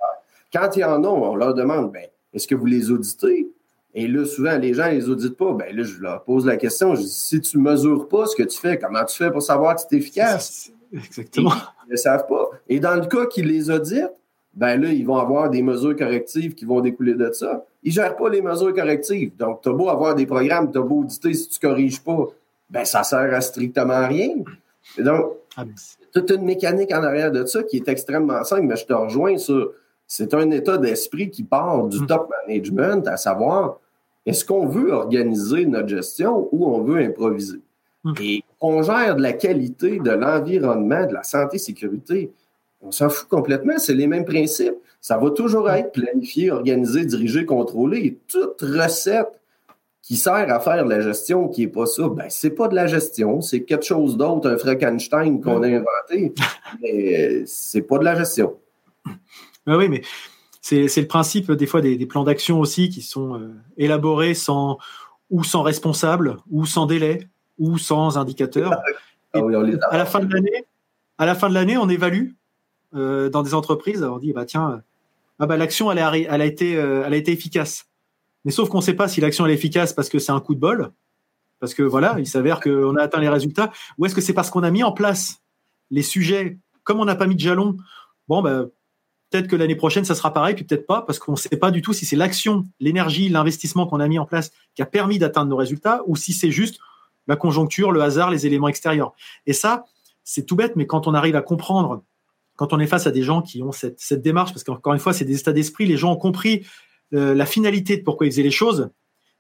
[0.54, 3.50] Quand il y en a, on leur demande, ben, est-ce que vous les auditez?
[3.94, 5.54] Et là, souvent, les gens les auditent pas.
[5.54, 6.96] Ben là, je leur pose la question.
[6.96, 9.76] Je dis, si tu mesures pas ce que tu fais, comment tu fais pour savoir
[9.76, 10.72] que c'est efficace?
[10.94, 11.52] Exactement.
[11.86, 12.50] ils ne le savent pas.
[12.70, 14.12] Et dans le cas qu'ils les auditent,
[14.54, 17.66] ben là, ils vont avoir des mesures correctives qui vont découler de ça.
[17.84, 19.32] Ils gèrent pas les mesures correctives.
[19.38, 22.28] Donc, tu as beau avoir des programmes, tu as beau auditer, si tu corriges pas,
[22.70, 24.36] ben ça sert à strictement rien.
[24.98, 25.66] Et donc, Ah,
[26.14, 29.38] Toute une mécanique en arrière de ça qui est extrêmement simple, mais je te rejoins
[29.38, 29.72] sur.
[30.08, 32.08] C'est un état d'esprit qui part du mm.
[32.08, 33.80] top management, à savoir,
[34.26, 37.60] est-ce qu'on veut organiser notre gestion ou on veut improviser?
[38.04, 38.14] Mm.
[38.22, 42.32] Et on gère de la qualité, de l'environnement, de la santé, sécurité.
[42.82, 43.78] On s'en fout complètement.
[43.78, 44.76] C'est les mêmes principes.
[45.00, 48.00] Ça va toujours être planifié, organisé, dirigé, contrôlé.
[48.00, 49.42] Et toute recette
[50.02, 52.76] qui sert à faire de la gestion qui n'est pas ça, ben c'est pas de
[52.76, 56.34] la gestion, c'est quelque chose d'autre, un Frankenstein qu'on a inventé,
[56.82, 58.58] mais c'est pas de la gestion.
[59.66, 60.02] Ben oui, mais
[60.62, 64.78] c'est le principe des fois des, plans d'action aussi qui sont euh, élaborés sans
[65.30, 68.82] ou sans responsable, ou sans délai, ou sans indicateur.
[69.34, 69.40] Ah
[69.90, 70.66] à la fin de l'année,
[71.18, 72.32] à la fin de l'année, on évalue
[72.96, 74.04] euh, dans des entreprises.
[74.04, 74.84] On dit bah tiens,
[75.40, 77.88] ah bah l'action elle a, elle a été euh, elle a été efficace.
[78.44, 80.54] Mais sauf qu'on ne sait pas si l'action est efficace parce que c'est un coup
[80.54, 80.92] de bol,
[81.60, 84.50] parce que voilà, il s'avère qu'on a atteint les résultats, ou est-ce que c'est parce
[84.50, 85.42] qu'on a mis en place
[85.92, 87.78] les sujets, comme on n'a pas mis de jalon,
[88.28, 88.70] bon, ben,
[89.32, 91.72] peut-être que l'année prochaine, ça sera pareil, puis peut-être pas, parce qu'on ne sait pas
[91.72, 95.18] du tout si c'est l'action, l'énergie, l'investissement qu'on a mis en place qui a permis
[95.18, 96.80] d'atteindre nos résultats, ou si c'est juste
[97.28, 99.14] la conjoncture, le hasard, les éléments extérieurs.
[99.46, 99.86] Et ça,
[100.24, 102.04] c'est tout bête, mais quand on arrive à comprendre,
[102.58, 105.00] quand on est face à des gens qui ont cette, cette démarche, parce qu'encore une
[105.00, 106.66] fois, c'est des états d'esprit, les gens ont compris
[107.14, 108.90] euh, la finalité de pourquoi ils faisaient les choses,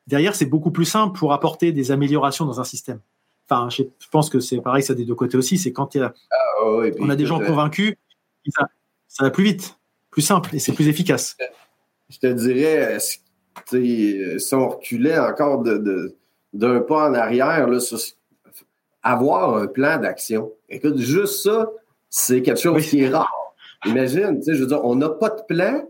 [0.07, 2.99] derrière, c'est beaucoup plus simple pour apporter des améliorations dans un système.
[3.49, 5.57] Enfin, je pense que c'est pareil, ça des deux côtés aussi.
[5.57, 6.65] C'est quand il y a, ah,
[6.99, 7.95] on a des gens convaincus,
[8.47, 9.77] ça, va plus vite,
[10.11, 11.35] plus simple et c'est plus efficace.
[12.09, 15.63] Je te dirais, si on reculait encore
[16.53, 17.79] d'un pas en arrière, là,
[19.01, 20.51] avoir un plan d'action.
[20.69, 21.71] Écoute, juste ça,
[22.09, 23.55] c'est quelque chose qui est rare.
[23.85, 25.87] Imagine, je veux dire, on n'a pas de plan,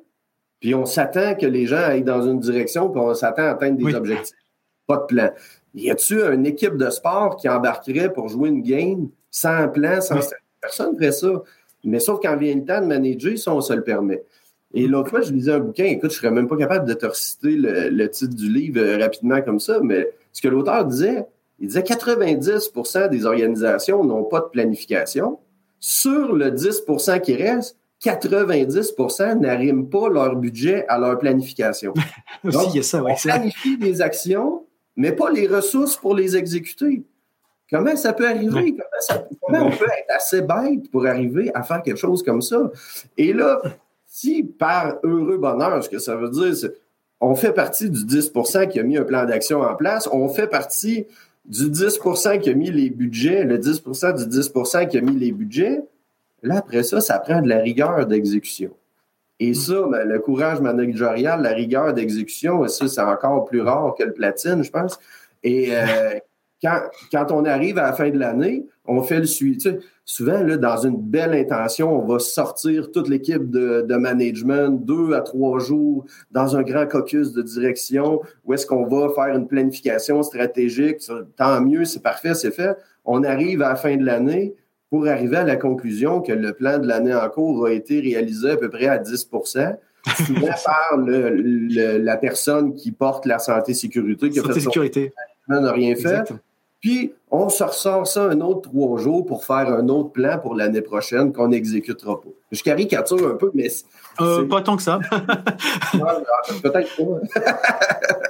[0.59, 3.83] puis on s'attend que les gens aillent dans une direction, puis on s'attend à atteindre
[3.83, 4.37] des objectifs.
[4.87, 5.29] Pas de plan.
[5.73, 10.19] Y a-tu une équipe de sport qui embarquerait pour jouer une game sans plan, sans
[10.61, 11.41] personne ne ferait ça.
[11.83, 14.23] Mais sauf quand vient le temps de manager, ça, on se le permet.
[14.73, 17.05] Et l'autre fois, je lisais un bouquin, écoute, je serais même pas capable de te
[17.05, 21.25] reciter le, titre du livre euh, rapidement comme ça, mais ce que l'auteur disait,
[21.59, 25.39] il disait 90% des organisations n'ont pas de planification.
[25.79, 31.93] Sur le 10% qui reste, 90% n'arriment pas leur budget à leur planification.
[32.43, 34.65] Aussi, il y a ça, on planifie des actions,
[34.95, 37.03] mais pas les ressources pour les exécuter.
[37.71, 38.75] Comment ça peut arriver?
[39.41, 42.69] Comment, on peut être assez bête pour arriver à faire quelque chose comme ça?
[43.17, 43.61] Et là,
[44.05, 46.73] si par heureux bonheur, ce que ça veut dire, c'est
[47.21, 50.47] on fait partie du 10% qui a mis un plan d'action en place, on fait
[50.47, 51.05] partie
[51.45, 55.31] du 10% qui a mis les budgets, le 10% du 10% qui a mis les
[55.31, 55.81] budgets,
[56.43, 58.71] Là, après ça, ça prend de la rigueur d'exécution.
[59.39, 64.03] Et ça, ben, le courage managérial, la rigueur d'exécution, ça, c'est encore plus rare que
[64.03, 64.99] le platine, je pense.
[65.43, 66.19] Et euh,
[66.61, 69.57] quand, quand, on arrive à la fin de l'année, on fait le suivi.
[69.57, 73.95] Tu sais, souvent, là, dans une belle intention, on va sortir toute l'équipe de, de,
[73.95, 79.09] management deux à trois jours dans un grand caucus de direction où est-ce qu'on va
[79.09, 80.99] faire une planification stratégique.
[81.37, 82.77] Tant mieux, c'est parfait, c'est fait.
[83.05, 84.55] On arrive à la fin de l'année,
[84.91, 88.51] pour arriver à la conclusion que le plan de l'année en cours a été réalisé
[88.51, 89.77] à peu près à 10%
[90.25, 95.13] souvent par le, la personne qui porte la santé sécurité, qui a santé sécurité.
[95.47, 96.33] n'a rien fait.
[96.81, 100.55] Puis, on se ressort ça un autre trois jours pour faire un autre plan pour
[100.55, 102.29] l'année prochaine qu'on n'exécutera pas.
[102.51, 103.67] Je caricature un peu, mais.
[104.19, 104.99] Euh, pas tant que ça.
[106.63, 106.89] Peut-être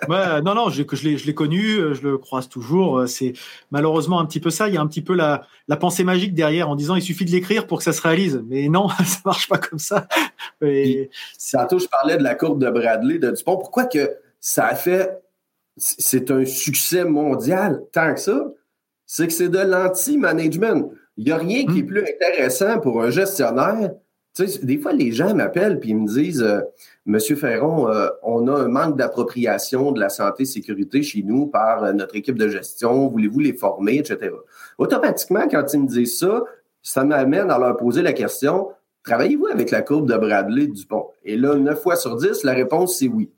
[0.07, 0.41] pas.
[0.41, 2.99] non, non, je, je l'ai connu, euh, je le croise toujours.
[2.99, 3.33] Euh, c'est
[3.71, 4.67] malheureusement un petit peu ça.
[4.67, 7.23] Il y a un petit peu la, la pensée magique derrière en disant il suffit
[7.23, 8.43] de l'écrire pour que ça se réalise.
[8.47, 10.07] Mais non, ça marche pas comme ça.
[10.61, 11.09] Et...
[11.53, 13.55] Tantôt, je parlais de la courbe de Bradley de Dupont.
[13.55, 14.11] Pourquoi que
[14.41, 15.21] ça a fait
[15.77, 18.51] c'est un succès mondial tant que ça,
[19.05, 20.89] c'est que c'est de l'anti-management.
[21.17, 21.87] Il n'y a rien qui est hmm.
[21.87, 23.91] plus intéressant pour un gestionnaire.
[24.33, 26.61] Tu sais, des fois, les gens m'appellent et ils me disent euh,
[27.05, 31.83] Monsieur Ferron, euh, on a un manque d'appropriation de la santé sécurité chez nous par
[31.83, 33.07] euh, notre équipe de gestion.
[33.09, 34.31] Voulez-vous les former, etc.
[34.77, 36.43] Automatiquement, quand ils me disent ça,
[36.81, 38.69] ça m'amène à leur poser la question
[39.03, 42.99] Travaillez-vous avec la courbe de Bradley Dupont Et là, 9 fois sur 10, la réponse,
[42.99, 43.31] c'est oui.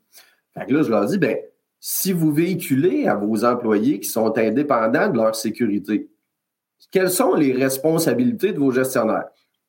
[0.53, 1.37] Fait que là, je leur dis ben,
[1.85, 6.09] si vous véhiculez à vos employés qui sont indépendants de leur sécurité,
[6.91, 9.25] quelles sont les responsabilités de vos gestionnaires?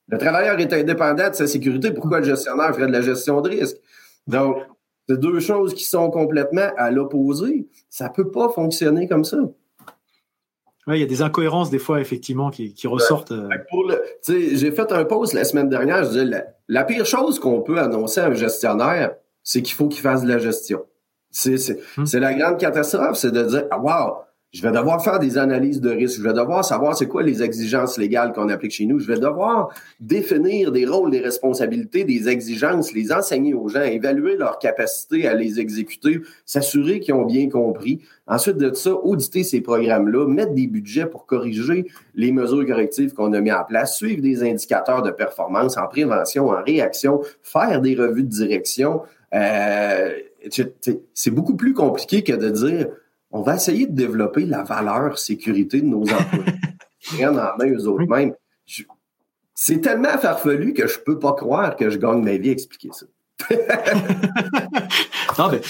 [0.07, 3.51] Le travailleur est indépendant de sa sécurité, pourquoi le gestionnaire ferait de la gestion de
[3.51, 3.79] risque?
[4.29, 4.59] Donc,
[5.09, 7.67] c'est deux choses qui sont complètement à l'opposé.
[7.91, 9.39] Ça ne peut pas fonctionner comme ça.
[10.87, 13.33] Oui, il y a des incohérences des fois, effectivement, qui, ressortent.
[13.33, 13.49] Euh.
[14.29, 17.81] J'ai fait un post la semaine dernière, je disais, la, la pire chose qu'on peut
[17.81, 20.85] annoncer à un gestionnaire, c'est qu'il faut qu'il fasse de la gestion.
[21.35, 22.07] Hmm.
[22.07, 25.81] C'est la grande catastrophe, c'est de dire, ah, wow, je vais devoir faire des analyses
[25.81, 26.19] de risque.
[26.19, 29.01] Je vais devoir savoir c'est quoi les exigences légales qu'on applique chez nous.
[29.01, 34.37] Je vais devoir définir des rôles, des responsabilités, des exigences, les enseigner aux gens, évaluer
[34.37, 38.03] leur capacité à les exécuter, s'assurer qu'ils ont bien compris.
[38.29, 43.33] Ensuite de ça, auditer ces programmes-là, mettre des budgets pour corriger les mesures correctives qu'on
[43.33, 47.97] a mis en place, suivre des indicateurs de performance en prévention, en réaction, faire des
[47.97, 49.03] revues de direction.
[49.35, 50.13] Euh,
[50.51, 52.89] c'est beaucoup plus compliqué que de dire
[53.31, 56.53] on va essayer de développer la valeur sécurité de nos employés.
[57.17, 58.35] Rien en main eux autres mêmes.
[59.55, 62.91] C'est tellement farfelu que je peux pas croire que je gagne ma vie à expliquer
[62.93, 63.07] ça.
[65.39, 65.61] non, mais,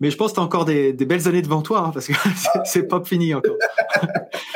[0.00, 2.12] mais, je pense que tu as encore des, belles années devant toi, hein, parce que
[2.64, 3.56] c'est pas fini encore.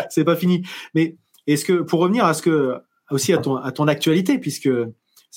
[0.08, 0.64] c'est pas fini.
[0.94, 1.16] Mais
[1.48, 2.76] est-ce que, pour revenir à ce que,
[3.10, 4.70] aussi à ton, à ton actualité, puisque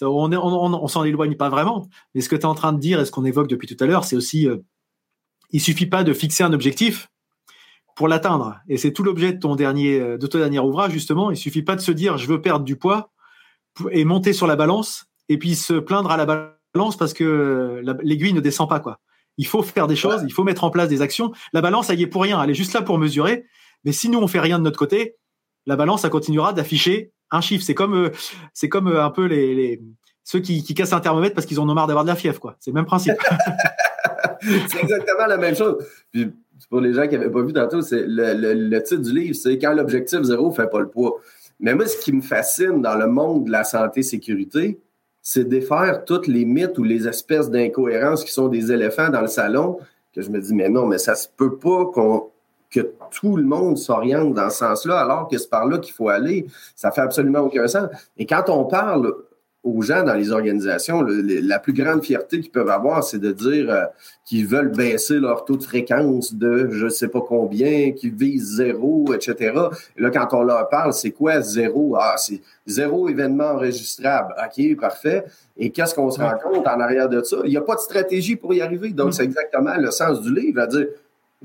[0.01, 2.99] on, on, s'en éloigne pas vraiment, mais ce que tu es en train de dire
[2.99, 4.57] et ce qu'on évoque depuis tout à l'heure, c'est aussi, euh,
[5.51, 7.09] il suffit pas de fixer un objectif,
[7.95, 8.59] pour l'atteindre.
[8.67, 11.31] Et c'est tout l'objet de ton dernier, euh, de ton dernier ouvrage, justement.
[11.31, 13.11] Il suffit pas de se dire, je veux perdre du poids
[13.91, 18.33] et monter sur la balance et puis se plaindre à la balance parce que l'aiguille
[18.33, 18.99] ne descend pas, quoi.
[19.37, 21.33] Il faut faire des choses, il faut mettre en place des actions.
[21.51, 22.41] La balance, elle y est pour rien.
[22.41, 23.45] Elle est juste là pour mesurer.
[23.83, 25.15] Mais si nous, on fait rien de notre côté,
[25.65, 27.63] la balance, ça continuera d'afficher un chiffre.
[27.63, 28.09] C'est comme, euh,
[28.53, 29.81] c'est comme euh, un peu les, les
[30.23, 32.39] ceux qui, qui, cassent un thermomètre parce qu'ils en ont marre d'avoir de la fièvre,
[32.39, 32.55] quoi.
[32.59, 33.13] C'est le même principe.
[34.41, 35.83] c'est exactement la même chose.
[36.11, 36.31] Puis
[36.69, 39.73] pour les gens qui n'avaient pas vu tantôt, c'est le, titre du livre, c'est quand
[39.73, 41.19] l'objectif zéro ne fait pas le poids.
[41.59, 44.79] Mais moi, ce qui me fascine dans le monde de la santé-sécurité,
[45.21, 49.27] c'est défaire toutes les mythes ou les espèces d'incohérences qui sont des éléphants dans le
[49.27, 49.77] salon,
[50.13, 52.29] que je me dis, mais non, mais ça se peut pas qu'on
[52.75, 56.09] que tout le monde s'oriente dans ce sens-là, alors que c'est par là qu'il faut
[56.09, 56.45] aller.
[56.75, 57.87] Ça fait absolument aucun sens.
[58.17, 59.13] Et quand on parle
[59.63, 63.71] aux gens dans les organisations, la plus grande fierté qu'ils peuvent avoir, c'est de dire
[63.71, 63.85] euh,
[64.23, 68.57] qu'ils veulent baisser leur taux de fréquence de je ne sais pas combien, qu'ils visent
[68.57, 69.53] zéro, etc.
[69.97, 71.95] Et là, quand on leur parle, c'est quoi zéro?
[71.99, 74.35] Ah, c'est zéro événement enregistrable.
[74.37, 75.25] OK, parfait.
[75.57, 77.37] Et qu'est-ce qu'on se rend compte en arrière de ça?
[77.45, 78.89] Il n'y a pas de stratégie pour y arriver.
[78.89, 79.13] Donc, mm.
[79.13, 80.87] c'est exactement le sens du livre, à dire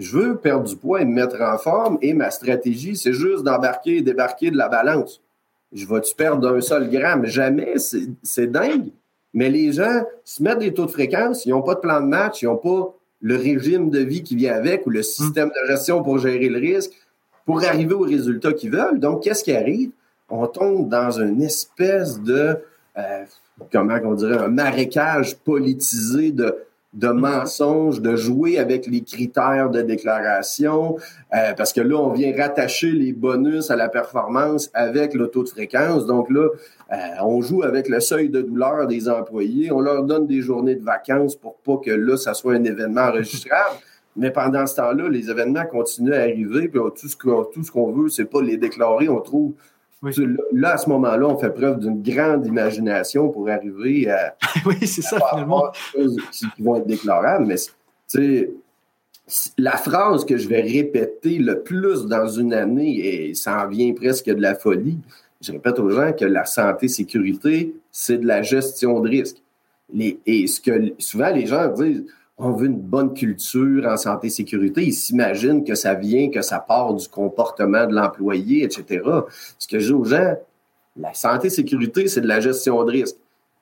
[0.01, 3.45] je veux perdre du poids et me mettre en forme, et ma stratégie, c'est juste
[3.45, 5.21] d'embarquer et débarquer de la balance
[5.73, 7.27] je vais-tu perdre d'un seul gramme?
[7.27, 7.75] Jamais,
[8.23, 8.89] c'est dingue.
[9.33, 12.07] Mais les gens se mettent des taux de fréquence, ils n'ont pas de plan de
[12.07, 15.69] match, ils n'ont pas le régime de vie qui vient avec ou le système de
[15.69, 16.93] gestion pour gérer le risque
[17.47, 18.99] pour arriver aux résultats qu'ils veulent.
[18.99, 19.91] Donc, qu'est-ce qui arrive?
[20.29, 22.57] On tombe dans une espèce de,
[22.97, 23.25] euh,
[23.73, 26.57] comment on dirait, un marécage politisé de
[26.92, 30.96] de mensonges, de jouer avec les critères de déclaration,
[31.33, 35.44] euh, parce que là, on vient rattacher les bonus à la performance avec le taux
[35.44, 36.07] de fréquence.
[36.07, 36.48] Donc là,
[36.92, 40.74] euh, on joue avec le seuil de douleur des employés, on leur donne des journées
[40.74, 43.76] de vacances pour pas que là, ça soit un événement enregistrable.
[44.16, 47.70] Mais pendant ce temps-là, les événements continuent à arriver, puis tout ce qu'on, tout ce
[47.70, 49.09] qu'on veut, c'est pas les déclarer.
[49.09, 49.53] On trouve
[50.03, 54.35] Là, à ce moment-là, on fait preuve d'une grande imagination pour arriver à.
[54.67, 55.71] oui, c'est ça, finalement.
[55.93, 57.47] qui vont être déclarables.
[57.47, 57.71] Mais, tu
[58.07, 58.51] sais,
[59.59, 63.93] la phrase que je vais répéter le plus dans une année, et ça en vient
[63.93, 64.99] presque de la folie,
[65.41, 69.37] je répète aux gens que la santé-sécurité, c'est de la gestion de risque.
[69.95, 72.05] et ce que souvent les gens disent,
[72.40, 74.83] on veut une bonne culture en santé-sécurité.
[74.83, 79.03] Ils s'imaginent que ça vient, que ça part du comportement de l'employé, etc.
[79.59, 80.37] Ce que je dis aux gens,
[80.96, 83.16] la santé-sécurité, c'est de la gestion de risque.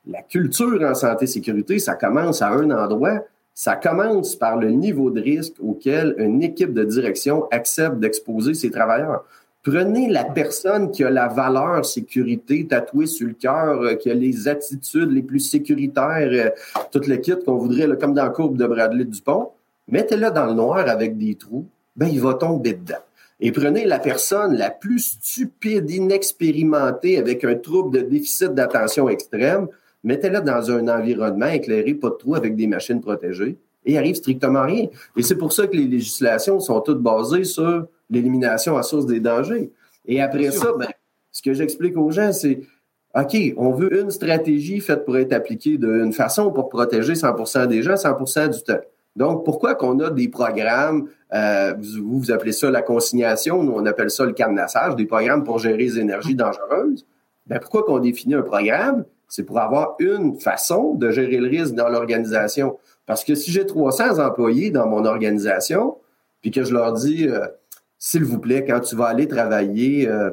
[0.07, 3.25] La culture en santé-sécurité, ça commence à un endroit.
[3.53, 8.71] Ça commence par le niveau de risque auquel une équipe de direction accepte d'exposer ses
[8.71, 9.25] travailleurs.
[9.65, 14.15] Prenez la personne qui a la valeur sécurité tatouée sur le cœur, euh, qui a
[14.15, 16.51] les attitudes les plus sécuritaires, euh,
[16.93, 19.51] toute l'équipe qu'on voudrait, comme dans la courbe de Bradley Dupont.
[19.89, 21.67] Mettez-la dans le noir avec des trous,
[21.97, 23.03] ben il va tomber dedans.
[23.41, 29.69] Et prenez la personne la plus stupide, inexpérimentée, avec un trouble de déficit d'attention extrême,
[30.05, 34.17] mettez-la dans un environnement éclairé, pas de trous, avec des machines protégées, et il arrive
[34.17, 34.87] strictement rien.
[35.17, 39.21] Et c'est pour ça que les législations sont toutes basées sur l'élimination à source des
[39.21, 39.71] dangers.
[40.07, 40.89] Et après ça, ben,
[41.31, 42.61] ce que j'explique aux gens, c'est
[43.15, 47.83] OK, on veut une stratégie faite pour être appliquée d'une façon pour protéger 100% des
[47.83, 48.81] gens 100% du temps.
[49.17, 53.85] Donc, pourquoi qu'on a des programmes, euh, vous, vous appelez ça la consignation, nous on
[53.87, 57.07] appelle ça le cadenassage, des programmes pour gérer les énergies dangereuses?
[57.47, 59.05] Ben, pourquoi qu'on définit un programme?
[59.27, 62.79] C'est pour avoir une façon de gérer le risque dans l'organisation.
[63.07, 65.97] Parce que si j'ai 300 employés dans mon organisation,
[66.41, 67.47] puis que je leur dis, euh,
[67.99, 70.31] s'il vous plaît, quand tu vas aller travailler, euh,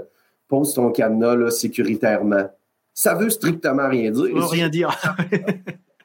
[0.47, 2.49] pose ton cadenas sécuritairement.
[2.93, 4.28] Ça veut strictement rien dire.
[4.28, 4.97] Ça veut rien dire.
[5.32, 5.38] tu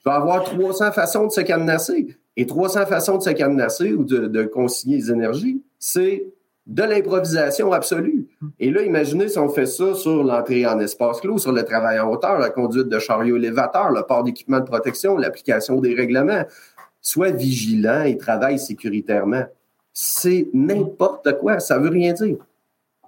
[0.05, 2.17] vas avoir 300 façons de se cadenasser.
[2.37, 6.25] Et 300 façons de se cadenasser ou de, consigner les énergies, c'est
[6.67, 8.29] de l'improvisation absolue.
[8.59, 11.99] Et là, imaginez si on fait ça sur l'entrée en espace clos, sur le travail
[11.99, 16.45] en hauteur, la conduite de chariot élévateur, le port d'équipement de protection, l'application des règlements.
[17.03, 19.45] Sois vigilant et travaille sécuritairement.
[19.93, 22.39] C'est n'importe quoi, ça veut rien dire.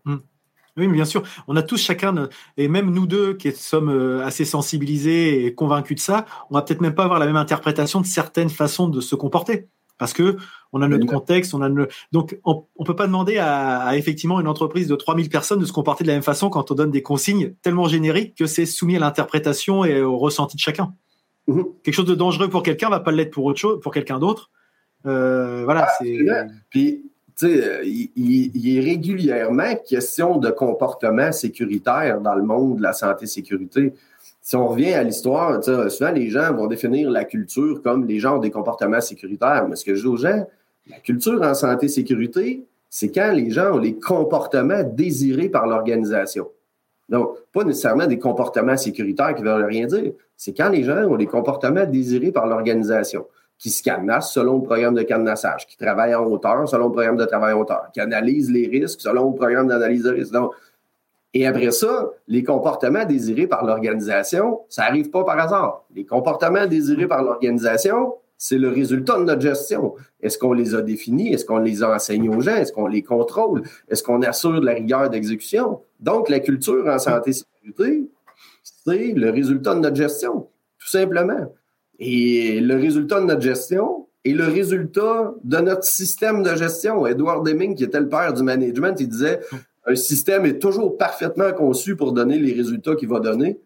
[0.05, 0.17] Hmm.
[0.77, 1.23] Oui, bien sûr.
[1.49, 5.97] On a tous chacun, et même nous deux qui sommes euh, assez sensibilisés et convaincus
[5.97, 9.01] de ça, on va peut-être même pas avoir la même interprétation de certaines façons de
[9.01, 9.69] se comporter
[10.03, 10.37] parce que
[10.73, 11.69] on a notre contexte, on a
[12.11, 15.73] donc on, ne peut pas demander à, effectivement une entreprise de 3000 personnes de se
[15.73, 18.97] comporter de la même façon quand on donne des consignes tellement génériques que c'est soumis
[18.97, 20.93] à l'interprétation et au ressenti de chacun.
[21.47, 21.67] Mhm.
[21.85, 24.51] Quelque chose de dangereux pour quelqu'un va pas l'être pour autre chose, pour quelqu'un d'autre.
[25.07, 25.89] Euh, voilà.
[25.89, 26.19] Ah, c'est...
[26.71, 27.05] Puis
[27.37, 32.93] tu sais, il, il, est régulièrement question de comportement sécuritaire dans le monde de la
[32.93, 33.95] santé-sécurité
[34.43, 38.37] si on revient à l'histoire, souvent les gens vont définir la culture comme les gens
[38.37, 39.67] ont des comportements sécuritaires.
[39.69, 40.47] Mais ce que je dis aux gens,
[40.91, 46.49] la culture en santé-sécurité, c'est quand les gens ont les comportements désirés par l'organisation.
[47.09, 50.13] Donc, pas nécessairement des comportements sécuritaires qui ne veulent rien dire.
[50.37, 53.27] C'est quand les gens ont les comportements désirés par l'organisation,
[53.63, 57.17] qui se cadenassent selon le programme de cadenassage, qui travaillent en hauteur selon le programme
[57.17, 60.35] de travail en hauteur, qui analysent les risques selon le programme d'analyse de risque.
[61.33, 65.85] Et après ça, les comportements désirés par l'organisation, ça n'arrive pas par hasard.
[65.95, 69.95] Les comportements désirés par l'organisation, c'est le résultat de notre gestion.
[70.21, 71.33] Est-ce qu'on les a définis?
[71.33, 72.57] Est-ce qu'on les a enseignés aux gens?
[72.57, 73.63] Est-ce qu'on les contrôle?
[73.89, 75.83] Est-ce qu'on assure de la rigueur d'exécution?
[76.01, 78.11] Donc, la culture en santé et sécurité,
[78.65, 80.49] c'est le résultat de notre gestion,
[80.81, 81.55] tout simplement.
[82.05, 87.07] Et le résultat de notre gestion est le résultat de notre système de gestion.
[87.07, 89.39] Edward Deming, qui était le père du management, il disait
[89.87, 93.61] un système est toujours parfaitement conçu pour donner les résultats qu'il va donner.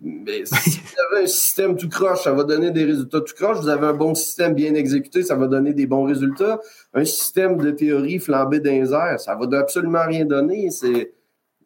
[0.00, 3.58] Mais si vous avez un système tout croche, ça va donner des résultats tout croche.
[3.58, 6.60] Vous avez un bon système bien exécuté, ça va donner des bons résultats.
[6.94, 10.70] Un système de théorie flambé airs, ça va absolument rien donner.
[10.70, 11.12] C'est,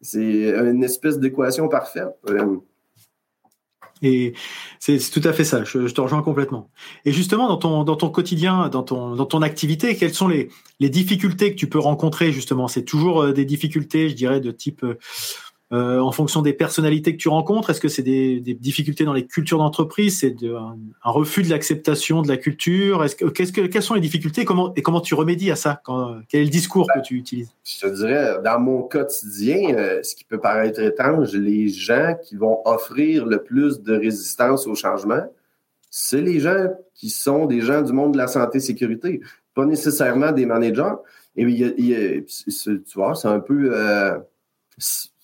[0.01, 2.09] c'est une espèce d'équation parfaite.
[4.03, 4.33] Euh, et
[4.79, 6.69] c'est tout à fait ça, je, te rejoins complètement.
[7.05, 10.49] Et justement, dans ton, dans ton quotidien, dans ton, dans ton activité, quelles sont les,
[10.79, 12.67] les difficultés que tu peux rencontrer justement?
[12.67, 14.85] C'est toujours euh, des difficultés, je dirais, de type
[15.71, 19.25] euh, en fonction des personnalités que tu rencontres Est-ce que c'est des, difficultés dans les
[19.25, 20.19] cultures d'entreprise?
[20.19, 23.03] C'est un, refus de l'acceptation de la culture?
[23.03, 24.41] Est-ce que, qu'est-ce que, Quelles sont les difficultés?
[24.41, 25.81] Et comment, et comment tu remédies à ça?
[26.29, 27.51] Quel est le discours que tu utilises?
[27.63, 32.35] Je te dirais, dans mon quotidien, euh, ce qui peut paraître étrange, les gens qui
[32.35, 35.23] vont offrir le plus de résistance au changement,
[35.89, 39.21] c'est les gens qui sont des gens du monde de la santé-sécurité,
[39.55, 40.93] pas nécessairement des managers.
[41.35, 43.71] Et tu vois, c'est un peu...
[43.73, 44.19] Euh,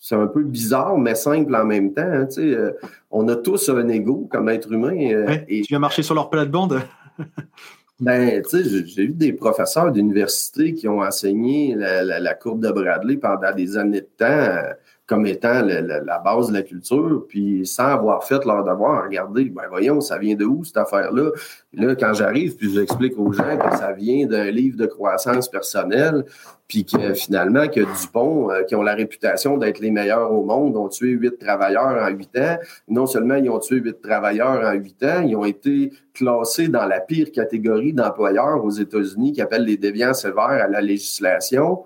[0.04, 2.02] c'est un peu bizarre, mais simple en même temps.
[2.02, 2.74] Hein, euh,
[3.12, 4.98] on a tous un ego comme être humain.
[5.14, 6.82] Euh, et, tu viens marcher sur leur plate-bande?
[8.00, 13.18] ben, tu sais, j'ai eu des professeurs d'université qui ont enseigné la, courbe de Bradley
[13.18, 14.74] pendant des années de temps.
[15.12, 19.64] Comme étant la base de la culture, puis sans avoir fait leur devoir, regarder, ben
[19.70, 21.32] voyons, ça vient de où cette affaire-là?
[21.74, 26.24] Là, quand j'arrive, puis j'explique aux gens que ça vient d'un livre de croissance personnelle,
[26.70, 30.78] puis que finalement, que Dupont, euh, qui ont la réputation d'être les meilleurs au monde,
[30.78, 32.58] ont tué huit travailleurs en huit ans.
[32.88, 36.86] Non seulement ils ont tué huit travailleurs en huit ans, ils ont été classés dans
[36.86, 41.84] la pire catégorie d'employeurs aux États-Unis qui appellent les déviants sévères à la législation.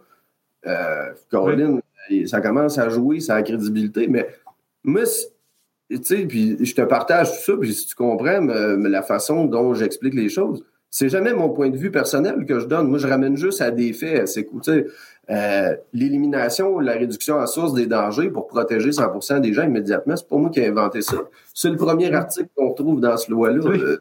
[0.68, 1.14] Euh,
[2.28, 4.08] Ça commence à jouer sa crédibilité.
[4.08, 4.28] Mais
[4.84, 5.04] moi,
[5.90, 9.74] tu sais, puis je te partage tout ça, puis si tu comprends la façon dont
[9.74, 10.64] j'explique les choses,
[10.98, 12.88] c'est jamais mon point de vue personnel que je donne.
[12.88, 14.30] Moi, je ramène juste à des faits.
[14.30, 14.86] C'est écoutez,
[15.30, 20.28] euh, l'élimination, la réduction en source des dangers pour protéger 100% des gens immédiatement, c'est
[20.28, 21.18] pas moi qui ai inventé ça.
[21.54, 23.66] C'est le premier article qu'on trouve dans ce loi-là.
[23.66, 23.98] Euh,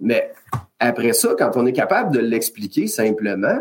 [0.00, 0.32] mais
[0.78, 3.58] après ça, quand on est capable de l'expliquer simplement,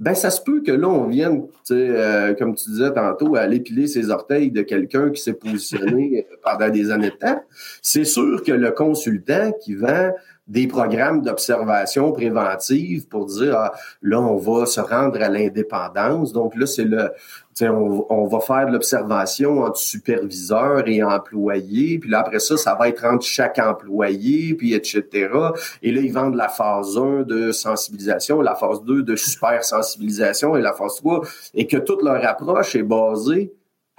[0.00, 3.86] ben ça se peut que là, on vienne, euh, comme tu disais tantôt, aller piler
[3.86, 7.42] ses orteils de quelqu'un qui s'est positionné pendant des années de temps.
[7.82, 10.12] C'est sûr que le consultant qui vend
[10.48, 13.72] des programmes d'observation préventive pour dire ah,
[14.02, 17.12] là on va se rendre à l'indépendance donc là c'est le
[17.68, 22.74] on, on, va faire de l'observation entre superviseur et employé puis là après ça ça
[22.74, 25.28] va être entre chaque employé puis etc
[25.82, 30.56] et là ils vendent la phase 1 de sensibilisation la phase 2 de super sensibilisation
[30.56, 31.22] et la phase 3
[31.54, 33.52] et que toute leur approche est basée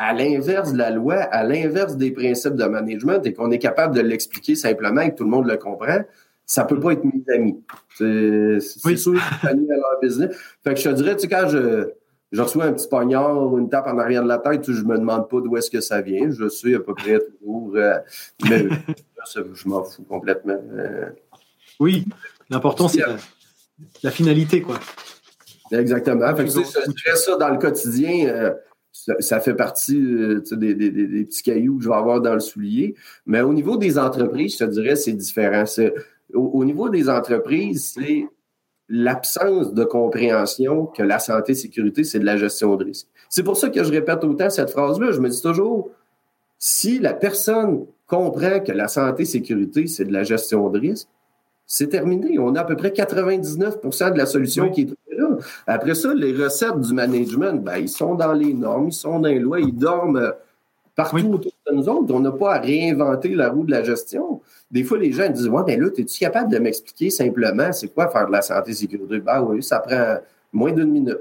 [0.04, 3.96] à l'inverse de la loi, à l'inverse des principes de management et qu'on est capable
[3.96, 6.00] de l'expliquer simplement et que tout le monde le comprend,
[6.44, 7.64] ça peut pas être mes amis.
[7.98, 10.36] C'est sûr que à leur business.
[10.64, 11.92] Fait que je te dirais, tu sais, quand je,
[12.32, 14.98] je reçois un petit poignard ou une tape en arrière de la tête, je me
[14.98, 16.32] demande pas d'où est-ce que ça vient.
[16.32, 17.74] Je suis à peu près toujours.
[17.76, 17.98] Euh,
[18.50, 18.68] mais
[19.34, 20.60] je m'en fous complètement.
[20.74, 21.10] Euh.
[21.80, 22.06] oui,
[22.50, 23.04] l'important, c'est
[24.04, 24.80] la, finalité, quoi.
[25.72, 26.36] Exactement.
[26.36, 28.28] Fait que, je dirais ça dans le quotidien.
[28.28, 28.54] Euh,
[28.92, 30.76] ça, fait partie euh, des,
[31.26, 32.96] petits cailloux que je vais avoir dans le soulier.
[33.26, 35.64] Mais au niveau des entreprises, je te dirais, c'est différent.
[36.34, 38.28] Au, niveau des entreprises, c'est
[38.92, 43.08] l'absence de compréhension que la santé sécurité, c'est de la gestion de risque.
[43.30, 45.12] C'est pour ça que je répète autant cette phrase-là.
[45.12, 45.90] Je me dis toujours,
[46.60, 51.08] si la personne comprend que la santé sécurité, c'est de la gestion de risque,
[51.66, 52.38] c'est terminé.
[52.38, 55.38] On a à peu près 99% de la solution qui est là.
[55.68, 59.30] Après ça, les recettes du management, ben, ils sont dans les normes, ils sont dans
[59.30, 60.34] les lois, ils dorment
[60.96, 62.14] partout autour de nous autres.
[62.14, 64.42] On n'a pas à réinventer la roue de la gestion.
[64.70, 68.10] Des fois, les gens disent Ouais, mais là, es-tu capable de m'expliquer simplement c'est quoi
[68.10, 69.20] faire de la santé sécurité?
[69.20, 70.18] Ben oui, ça prend
[70.52, 71.20] moins d'une minute.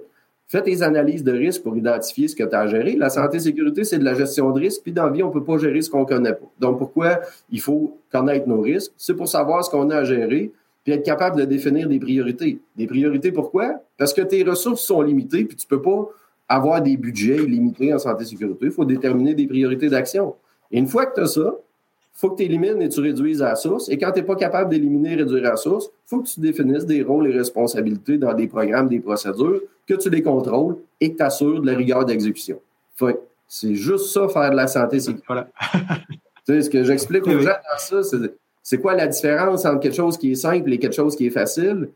[0.50, 2.96] Fais tes analyses de risque pour identifier ce que tu as à gérer.
[2.96, 4.82] La santé sécurité, c'est de la gestion de risque.
[4.82, 6.50] Puis dans la vie, on ne peut pas gérer ce qu'on ne connaît pas.
[6.58, 7.20] Donc, pourquoi
[7.52, 8.90] il faut connaître nos risques?
[8.96, 10.50] C'est pour savoir ce qu'on a à gérer,
[10.82, 12.58] puis être capable de définir des priorités.
[12.76, 13.76] Des priorités, pourquoi?
[13.96, 16.08] Parce que tes ressources sont limitées, puis tu ne peux pas
[16.50, 18.66] avoir des budgets illimités en santé sécurité.
[18.66, 20.34] Il faut déterminer des priorités d'action.
[20.72, 21.54] Et une fois que tu as ça,
[22.12, 23.88] faut que tu élimines et tu réduises à la source.
[23.88, 26.28] Et quand tu n'es pas capable d'éliminer et réduire à la source, il faut que
[26.28, 30.76] tu définisses des rôles et responsabilités dans des programmes, des procédures, que tu les contrôles
[31.00, 32.60] et que tu assures de la rigueur d'exécution.
[33.46, 35.24] c'est juste ça, faire de la santé sécurité.
[35.28, 35.48] Voilà.
[36.46, 38.18] tu sais, ce que j'explique aux gens dans ça,
[38.62, 41.30] c'est quoi la différence entre quelque chose qui est simple et quelque chose qui est
[41.30, 41.90] facile?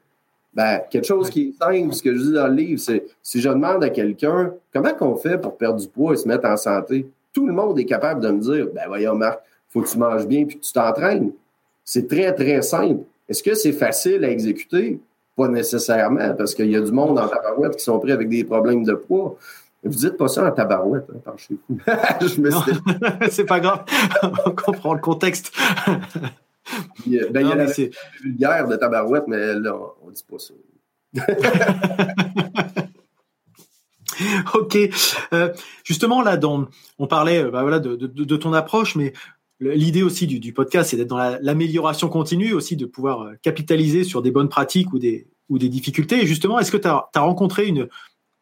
[0.55, 3.41] Ben, quelque chose qui est simple, ce que je dis dans le livre, c'est si
[3.41, 6.57] je demande à quelqu'un comment qu'on fait pour perdre du poids et se mettre en
[6.57, 9.99] santé, tout le monde est capable de me dire ben voyons Marc, faut que tu
[9.99, 11.33] manges bien puis que tu t'entraînes.
[11.85, 13.03] C'est très, très simple.
[13.29, 15.01] Est-ce que c'est facile à exécuter?
[15.37, 18.45] Pas nécessairement, parce qu'il y a du monde en tabarouette qui sont pris avec des
[18.45, 19.37] problèmes de poids.
[19.83, 21.79] Vous dites pas ça en tabarouette, hein, par chez vous.
[23.31, 23.85] c'est pas grave.
[24.47, 25.53] On comprend le contexte.
[27.07, 27.73] Ben, il y a la
[28.23, 30.55] vulgaire de tabarouette, mais là, on ne dit pas ça.
[34.55, 34.79] ok.
[35.33, 35.53] Euh,
[35.85, 36.39] justement, là,
[36.99, 39.13] on parlait bah, voilà, de, de, ton approche, mais
[39.61, 44.21] L'idée aussi du, podcast, c'est d'être dans l'amélioration continue, aussi de pouvoir euh, capitaliser sur
[44.21, 46.23] des bonnes pratiques ou des, ou des difficultés.
[46.23, 47.89] Et justement, est-ce que tu as, rencontré une,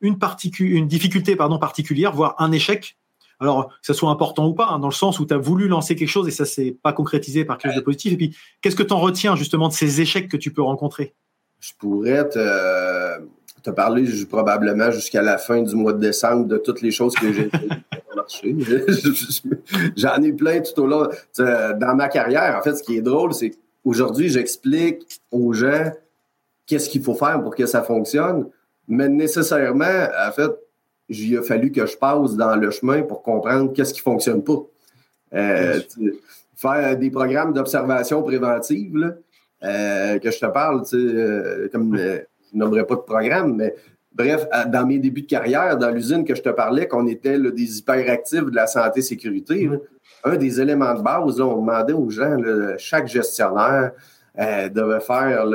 [0.00, 0.16] une,
[0.60, 2.96] une difficulté pardon, particulière, voire un échec
[3.42, 5.68] alors, que ça soit important ou pas, hein, dans le sens où tu as voulu
[5.68, 8.12] lancer quelque chose et ça s'est pas concrétisé par quelque chose de positif.
[8.12, 11.14] Et puis, qu'est-ce que tu en retiens justement de ces échecs que tu peux rencontrer?
[11.60, 13.18] Je pourrais te,
[13.62, 17.32] te parler probablement jusqu'à la fin du mois de décembre de toutes les choses que
[17.32, 17.50] j'ai
[19.96, 21.08] J'en ai plein tout au long.
[21.38, 25.92] Dans ma carrière, en fait, ce qui est drôle, c'est qu'aujourd'hui, j'explique aux gens
[26.66, 28.48] qu'est-ce qu'il faut faire pour que ça fonctionne,
[28.88, 30.50] mais nécessairement, en fait,
[31.08, 34.62] il a fallu que je passe dans le chemin pour comprendre qu'est-ce qui fonctionne pas.
[35.34, 35.80] Euh,
[36.56, 39.16] faire des programmes d'observation préventive,
[39.64, 42.20] euh, que je te parle, euh, comme je
[42.52, 43.74] nommerai pas de programme, mais
[44.14, 47.78] Bref, dans mes débuts de carrière, dans l'usine que je te parlais, qu'on était des
[47.78, 49.70] hyperactifs de la santé-sécurité,
[50.24, 52.36] un des éléments de base, on demandait aux gens,
[52.76, 53.92] chaque gestionnaire
[54.38, 55.46] euh, devait faire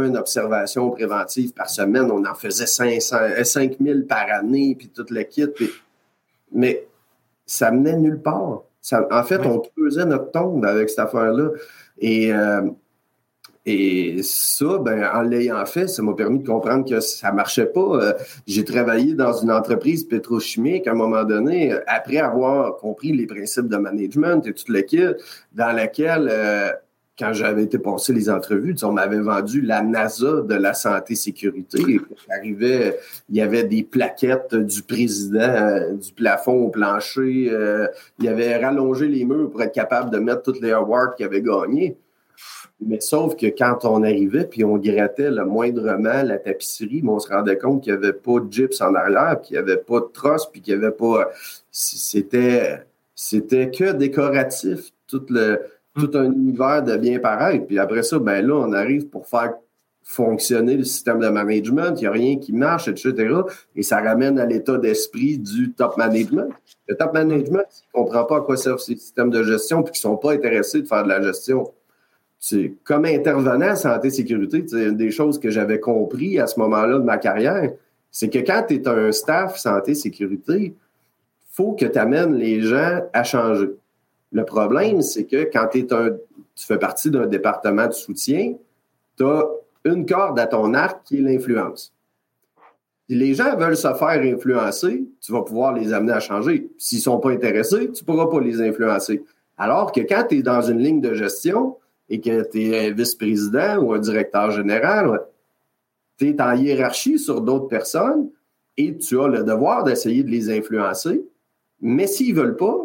[0.00, 2.10] une observation préventive par semaine.
[2.10, 5.48] On en faisait 500, 5000 euh, par année, puis toute le kit.
[6.52, 6.86] Mais
[7.46, 8.62] ça menait nulle part.
[8.92, 11.50] en fait, on creusait notre tombe avec cette affaire-là.
[11.98, 12.62] Et euh,
[13.66, 17.80] et ça, ben, en l'ayant fait, ça m'a permis de comprendre que ça marchait pas.
[17.80, 18.12] Euh,
[18.46, 23.68] j'ai travaillé dans une entreprise pétrochimique à un moment donné, après avoir compris les principes
[23.68, 25.04] de management et tout le kit,
[25.52, 26.70] dans laquelle, euh,
[27.18, 32.00] quand j'avais été passer les entrevues, on m'avait vendu la NASA de la santé sécurité.
[32.42, 32.96] Il
[33.30, 37.52] y avait des plaquettes du président euh, du plafond au plancher.
[38.18, 41.42] il avait rallongé les murs pour être capable de mettre toutes les awards qu'il avait
[41.42, 41.96] gagnés.
[42.82, 47.28] Mais sauf que quand on arrivait, puis on grattait le moindrement la tapisserie, on se
[47.28, 50.00] rendait compte qu'il n'y avait pas de gyps en arrière, puis qu'il n'y avait pas
[50.00, 51.30] de trosse, puis qu'il n'y avait pas.
[51.70, 52.82] C'était,
[53.14, 55.60] c'était que décoratif, tout, le,
[55.94, 57.66] tout un univers de bien paraître.
[57.66, 59.54] Puis après ça, ben là, on arrive pour faire
[60.02, 63.32] fonctionner le système de management, il n'y a rien qui marche, etc.
[63.76, 66.48] Et ça ramène à l'état d'esprit du top management.
[66.88, 67.64] Le top management,
[67.94, 70.32] ne comprend pas à quoi servent ces systèmes de gestion, puis qui ne sont pas
[70.32, 71.70] intéressés de faire de la gestion
[72.84, 77.18] comme intervenant en santé-sécurité, une des choses que j'avais compris à ce moment-là de ma
[77.18, 77.70] carrière,
[78.10, 80.74] c'est que quand tu es un staff santé-sécurité,
[81.52, 83.70] faut que tu amènes les gens à changer.
[84.32, 86.10] Le problème, c'est que quand un,
[86.54, 88.54] tu fais partie d'un département de soutien,
[89.16, 89.44] tu as
[89.84, 91.92] une corde à ton arc qui est l'influence.
[93.08, 96.70] Si les gens veulent se faire influencer, tu vas pouvoir les amener à changer.
[96.78, 99.24] S'ils ne sont pas intéressés, tu ne pourras pas les influencer.
[99.58, 101.76] Alors que quand tu es dans une ligne de gestion,
[102.10, 105.20] et que tu es un vice-président ou un directeur général,
[106.18, 108.28] tu es en hiérarchie sur d'autres personnes
[108.76, 111.24] et tu as le devoir d'essayer de les influencer.
[111.80, 112.82] Mais s'ils ne veulent pas,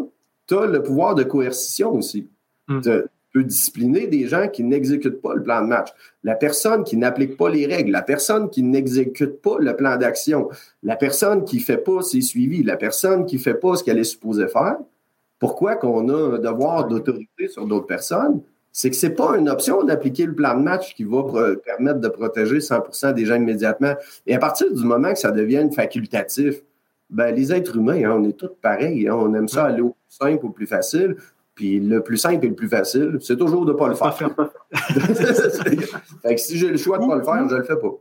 [0.48, 2.28] tu as le pouvoir de coercition aussi.
[2.68, 2.82] Hmm.
[2.82, 2.92] Tu
[3.34, 5.90] peux discipliner des gens qui n'exécutent pas le plan de match.
[6.24, 10.50] La personne qui n'applique pas les règles, la personne qui n'exécute pas le plan d'action,
[10.84, 13.84] la personne qui ne fait pas ses suivis, la personne qui ne fait pas ce
[13.84, 14.78] qu'elle est supposée faire.
[15.38, 18.42] Pourquoi qu'on a un devoir d'autorité sur d'autres personnes?
[18.78, 21.24] c'est que c'est pas une option d'appliquer le plan de match qui va
[21.64, 23.94] permettre de protéger 100% des gens immédiatement.
[24.28, 26.56] Et à partir du moment que ça devient facultatif,
[27.10, 29.08] ben, les êtres humains, hein, on est tous pareils.
[29.08, 29.16] Hein.
[29.16, 31.16] on aime ça aller au plus simple, au plus facile.
[31.54, 34.14] Puis le plus simple et le plus facile, c'est toujours de ne pas le faire.
[36.22, 37.78] fait que si j'ai le choix de ne pas le faire, je ne le fais
[37.78, 37.94] pas.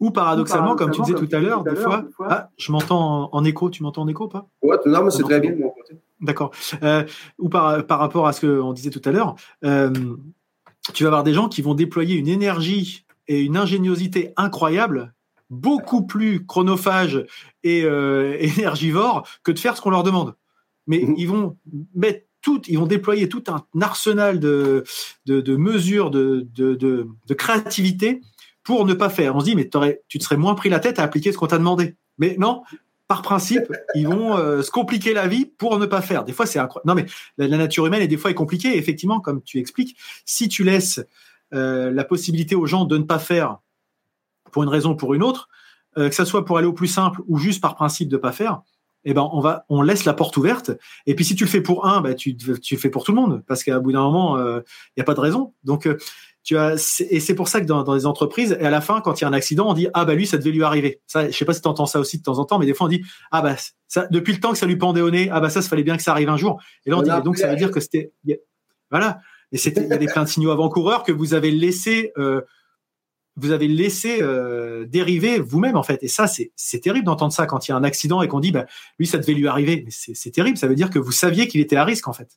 [0.00, 3.70] Ou paradoxalement, comme tu disais tout à l'heure, des fois, ah, je m'entends en, écho,
[3.70, 4.46] tu m'entends en écho pas?
[4.62, 5.96] Ouais, non, mais c'est très bien de mon côté.
[6.20, 6.50] D'accord.
[6.82, 7.04] Euh,
[7.38, 9.90] ou par, par rapport à ce qu'on disait tout à l'heure, euh,
[10.92, 15.14] tu vas avoir des gens qui vont déployer une énergie et une ingéniosité incroyable,
[15.50, 17.24] beaucoup plus chronophage
[17.62, 20.34] et euh, énergivore que de faire ce qu'on leur demande.
[20.86, 21.14] Mais mhm.
[21.16, 21.56] ils vont
[21.94, 24.84] mettre tout, ils vont déployer tout un arsenal de,
[25.26, 28.20] de, de mesures, de, de, de, créativité
[28.62, 29.34] pour ne pas faire.
[29.34, 29.68] On se dit, mais
[30.08, 31.96] tu te serais moins pris la tête à appliquer ce qu'on t'a demandé.
[32.18, 32.62] Mais non,
[33.08, 36.24] par principe, ils vont euh, se compliquer la vie pour ne pas faire.
[36.24, 36.88] Des fois, c'est incroyable.
[36.88, 38.76] Non, mais la, nature humaine est des fois est compliquée.
[38.76, 41.00] effectivement, comme tu expliques, si tu laisses
[41.52, 43.58] euh, la possibilité aux gens de ne pas faire
[44.56, 45.50] pour une raison ou pour une autre,
[45.98, 48.20] euh, que ce soit pour aller au plus simple ou juste par principe de ne
[48.22, 48.62] pas faire,
[49.04, 50.70] eh ben on va, on laisse la porte ouverte.
[51.04, 53.12] Et puis si tu le fais pour un, ben, tu, tu le fais pour tout
[53.12, 54.62] le monde, parce qu'à bout d'un moment, il
[54.96, 55.52] n'y a pas de raison.
[55.62, 55.86] Donc
[56.42, 59.02] tu as, et c'est pour ça que dans, dans, les entreprises, et à la fin,
[59.02, 61.02] quand il y a un accident, on dit ah bah lui, ça devait lui arriver.
[61.06, 62.72] Ça, je sais pas si tu entends ça aussi de temps en temps, mais des
[62.72, 63.56] fois on dit ah bah
[63.88, 65.82] ça, depuis le temps que ça lui pendait au nez, ah bah ça, ça fallait
[65.82, 66.58] bien que ça arrive un jour.
[66.86, 68.12] Et là on dit donc ça veut dire que c'était
[68.90, 69.18] voilà.
[69.52, 72.40] Et c'était il y a des plein de signaux avant-coureurs que vous avez laissé euh,
[73.36, 76.02] vous avez laissé euh, dériver vous-même en fait.
[76.02, 78.52] Et ça c'est terrible d'entendre ça quand il y a un accident et qu'on dit
[78.52, 78.66] bah
[78.98, 79.82] lui ça devait lui arriver.
[79.84, 80.56] Mais c'est terrible.
[80.56, 82.28] Ça veut dire que vous saviez qu'il était à risque en fait.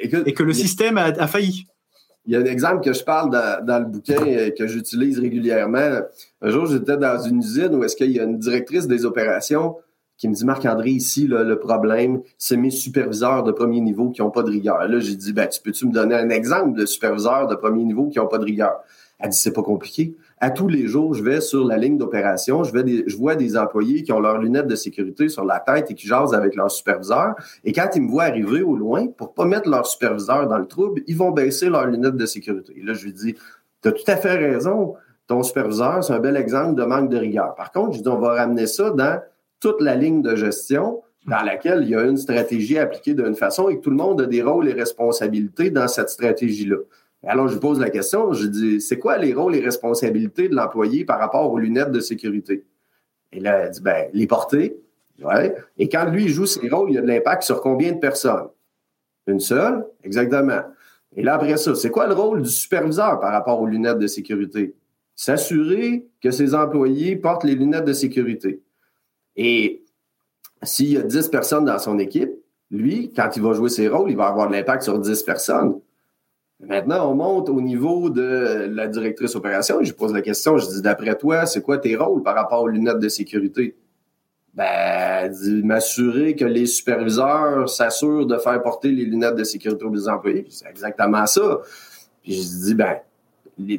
[0.00, 1.66] Et que, et que le système a, a failli.
[2.26, 6.00] Il y a un exemple que je parle dans, le bouquin et que j'utilise régulièrement.
[6.40, 9.76] Un jour, j'étais dans une usine où est-ce qu'il y a une directrice des opérations
[10.16, 14.30] qui me dit Marc-André, ici, le problème, c'est mes superviseurs de premier niveau qui n'ont
[14.30, 14.86] pas de rigueur.
[14.88, 18.08] Là, j'ai dit ben, tu peux-tu me donner un exemple de superviseurs de premier niveau
[18.08, 18.80] qui n'ont pas de rigueur?
[19.18, 22.64] Elle dit c'est pas compliqué à tous les jours, je vais sur la ligne d'opération,
[22.64, 22.70] je,
[23.06, 26.06] je vois des employés qui ont leurs lunettes de sécurité sur la tête et qui
[26.06, 27.34] jasent avec leur superviseur.
[27.64, 30.66] Et quand ils me voient arriver au loin, pour pas mettre leur superviseur dans le
[30.66, 32.74] trouble, ils vont baisser leurs lunettes de sécurité.
[32.76, 33.36] Et là, je lui dis,
[33.82, 34.96] tu as tout à fait raison.
[35.26, 37.54] Ton superviseur, c'est un bel exemple de manque de rigueur.
[37.54, 39.22] Par contre, je dis, on va ramener ça dans
[39.60, 43.70] toute la ligne de gestion dans laquelle il y a une stratégie appliquée d'une façon
[43.70, 46.76] et que tout le monde a des rôles et responsabilités dans cette stratégie-là.
[47.26, 51.04] Alors, je pose la question, je dis, c'est quoi les rôles et responsabilités de l'employé
[51.04, 52.64] par rapport aux lunettes de sécurité?
[53.32, 54.76] Et là, elle dit, ben, les porter.
[55.78, 58.48] Et quand lui joue ses rôles, il y a de l'impact sur combien de personnes?
[59.26, 59.86] Une seule?
[60.02, 60.62] Exactement.
[61.16, 64.08] Et là, après ça, c'est quoi le rôle du superviseur par rapport aux lunettes de
[64.08, 64.74] sécurité?
[65.14, 68.60] S'assurer que ses employés portent les lunettes de sécurité.
[69.36, 69.84] Et
[70.62, 72.32] s'il y a 10 personnes dans son équipe,
[72.70, 75.78] lui, quand il va jouer ses rôles, il va avoir de l'impact sur 10 personnes.
[76.60, 80.82] Maintenant, on monte au niveau de la directrice opération je pose la question, je dis,
[80.82, 83.76] d'après toi, c'est quoi tes rôles par rapport aux lunettes de sécurité?
[84.54, 85.32] Ben,
[85.64, 90.46] m'assurer que les superviseurs s'assurent de faire porter les lunettes de sécurité aux employés.
[90.48, 91.60] C'est exactement ça.
[92.22, 92.98] Puis je dis, ben,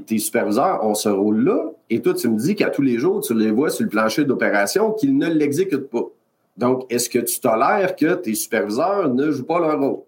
[0.06, 3.34] tes superviseurs ont ce rôle-là, et toi, tu me dis qu'à tous les jours, tu
[3.34, 6.06] les vois sur le plancher d'opération, qu'ils ne l'exécutent pas.
[6.58, 10.00] Donc, est-ce que tu tolères que tes superviseurs ne jouent pas leur rôle?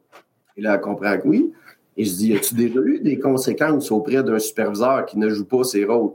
[0.56, 1.52] Et là, elle comprend que oui.
[1.98, 5.64] Et je dis, as-tu déjà eu des conséquences auprès d'un superviseur qui ne joue pas
[5.64, 6.12] ses rôles?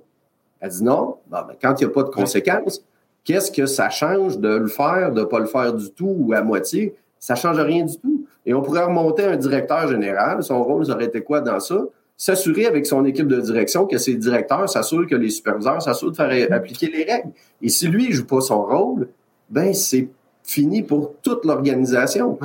[0.60, 1.16] Elle dit non.
[1.28, 2.84] ben, quand il n'y a pas de conséquences,
[3.24, 6.32] qu'est-ce que ça change de le faire, de ne pas le faire du tout ou
[6.32, 6.94] à moitié?
[7.18, 8.24] Ça ne change rien du tout.
[8.46, 10.42] Et on pourrait remonter un directeur général.
[10.42, 11.84] Son rôle aurait été quoi dans ça?
[12.16, 16.16] S'assurer avec son équipe de direction que ses directeurs s'assurent que les superviseurs s'assurent de
[16.16, 17.30] faire appliquer les règles.
[17.60, 19.08] Et si lui ne joue pas son rôle,
[19.50, 20.08] ben c'est
[20.44, 22.38] fini pour toute l'organisation.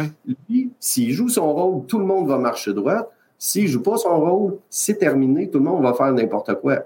[0.50, 3.12] Lui, s'il joue son rôle, tout le monde va marcher droit.
[3.40, 6.80] S'il joue pas son rôle, c'est terminé, tout le monde va faire n'importe quoi.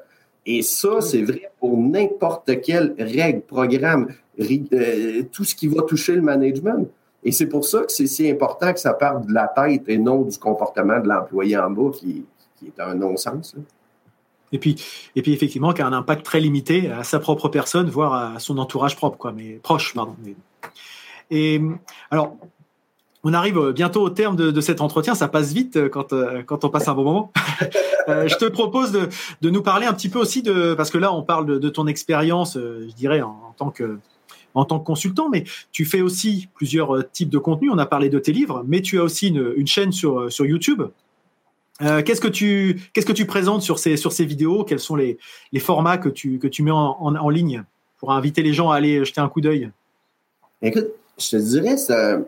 [0.45, 4.07] Et ça, c'est vrai pour n'importe quelle règle, programme,
[4.39, 6.89] euh, tout ce qui va toucher le management.
[7.23, 9.97] Et c'est pour ça que c'est si important que ça parte de la tête et
[9.97, 12.25] non du comportement de l'employé en bas qui,
[12.65, 13.55] est un non-sens.
[14.51, 14.75] Et puis,
[15.15, 18.39] et puis effectivement, qui a un impact très limité à sa propre personne, voire à
[18.39, 20.15] son entourage propre, quoi, mais proche, pardon.
[21.29, 21.61] Et
[22.09, 22.35] alors,
[23.23, 25.15] on arrive euh, bientôt au terme de, cet entretien.
[25.15, 27.33] Ça passe vite euh, quand, euh, quand on passe un bon moment.
[28.07, 29.09] je te propose de,
[29.41, 31.87] de, nous parler un petit peu aussi de, parce que là, on parle de, ton
[31.87, 33.99] expérience, je dirais, en, tant que
[34.53, 37.71] en tant que consultant, mais tu fais aussi plusieurs types de contenus.
[37.73, 40.83] On a parlé de tes livres, mais tu as aussi une, chaîne sur, sur YouTube.
[41.79, 44.65] qu'est-ce que tu qu'est-ce que tu présentes sur ces sur ces vidéos?
[44.65, 45.19] Quels sont les,
[45.53, 47.63] les formats que tu que tu mets en, en, en ligne
[47.97, 49.71] pour inviter les gens à aller jeter un coup d'œil?
[50.61, 52.19] Écoute, je te dirais ça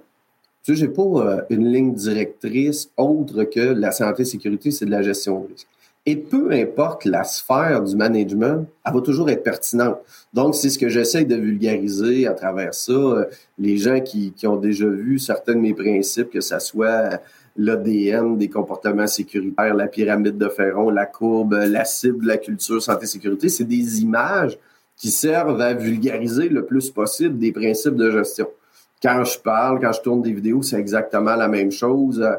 [0.64, 4.86] tu sais, j'ai pas euh, une ligne directrice autre que la santé et sécurité, c'est
[4.86, 5.68] de la gestion de risque.
[6.06, 10.00] Et peu importe la sphère du management, elle va toujours être pertinente.
[10.34, 13.28] Donc, c'est ce que j'essaie de vulgariser à travers ça.
[13.58, 17.22] Les gens qui, qui, ont déjà vu certains de mes principes, que ce soit
[17.58, 23.50] l'ADN des comportements sécuritaires, la pyramide de Ferron, la courbe, la cible, la culture, santé-sécurité,
[23.50, 24.58] c'est des images
[24.96, 28.48] qui servent à vulgariser le plus possible des principes de gestion
[29.04, 32.22] quand je parle, quand je tourne des vidéos, c'est exactement la même chose.
[32.22, 32.38] Euh,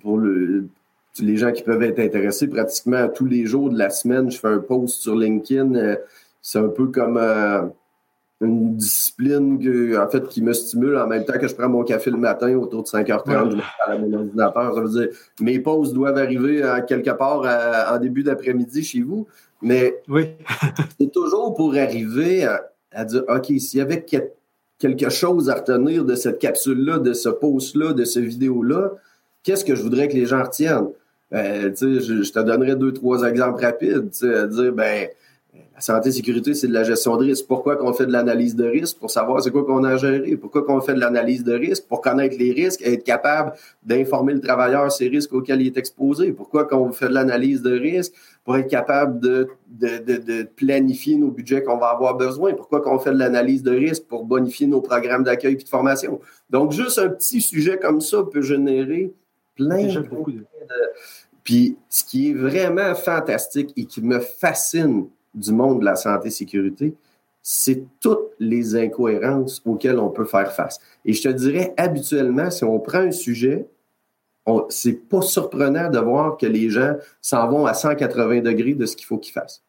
[0.00, 4.38] pour les gens qui peuvent être intéressés, pratiquement tous les jours de la semaine, je
[4.38, 5.74] fais un post sur LinkedIn.
[5.74, 5.96] Euh,
[6.40, 7.62] c'est un peu comme euh,
[8.40, 9.58] une discipline
[9.98, 12.54] en fait, qui me stimule en même temps que je prends mon café le matin
[12.56, 14.74] autour de 5h30 je à mon ordinateur.
[14.74, 15.08] Ça veut dire
[15.40, 17.44] mes pauses doivent arriver à quelque part
[17.92, 19.26] en début d'après-midi chez vous.
[19.60, 20.28] Mais oui.
[21.00, 24.37] c'est toujours pour arriver à, à dire OK, s'il y avait quelque
[25.10, 28.92] chose à retenir de cette capsule-là, de ce post-là, de ce vidéo-là,
[29.42, 30.88] qu'est-ce que je voudrais que les gens retiennent?
[31.34, 34.10] Euh, je, te donnerai deux, trois exemples rapides.
[34.22, 35.08] À dire, ben,
[35.78, 37.46] la santé et sécurité, c'est de la gestion de risque.
[37.46, 38.98] Pourquoi qu'on fait de l'analyse de risque?
[38.98, 40.36] Pour savoir c'est quoi qu'on a géré.
[40.36, 41.84] Pourquoi qu'on fait de l'analyse de risque?
[41.86, 43.52] Pour connaître les risques et être capable
[43.84, 46.32] d'informer le travailleur ces risques auxquels il est exposé.
[46.32, 48.12] Pourquoi qu'on fait de l'analyse de risque?
[48.44, 52.54] Pour être capable de, de, de, de planifier nos budgets qu'on va avoir besoin.
[52.54, 54.02] Pourquoi qu'on fait de l'analyse de risque?
[54.08, 56.18] Pour bonifier nos programmes d'accueil et de formation?
[56.50, 59.12] Donc, juste un petit sujet comme ça peut générer
[59.54, 60.00] plein de...
[60.00, 60.44] de...
[61.44, 65.06] Puis, ce qui est vraiment fantastique et qui me fascine
[65.38, 66.94] du monde de la santé-sécurité,
[67.42, 70.80] c'est toutes les incohérences auxquelles on peut faire face.
[71.04, 73.66] Et je te dirais, habituellement, si on prend un sujet,
[74.70, 78.96] c'est pas surprenant de voir que les gens s'en vont à 180 degrés de ce
[78.96, 79.62] qu'il faut qu'ils fassent.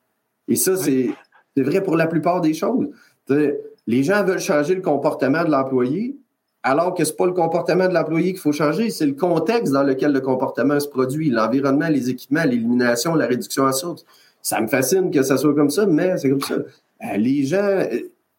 [0.48, 1.14] Et ça, c'est
[1.58, 2.90] vrai pour la plupart des choses.
[3.30, 6.18] Les gens veulent changer le comportement de l'employé,
[6.64, 9.72] alors que ce n'est pas le comportement de l'employé qu'il faut changer, c'est le contexte
[9.72, 14.06] dans lequel le comportement se produit, l'environnement, les équipements, l'élimination, la réduction à source.
[14.42, 16.56] Ça me fascine que ça soit comme ça, mais c'est comme ça.
[16.56, 17.86] Euh, les gens, euh,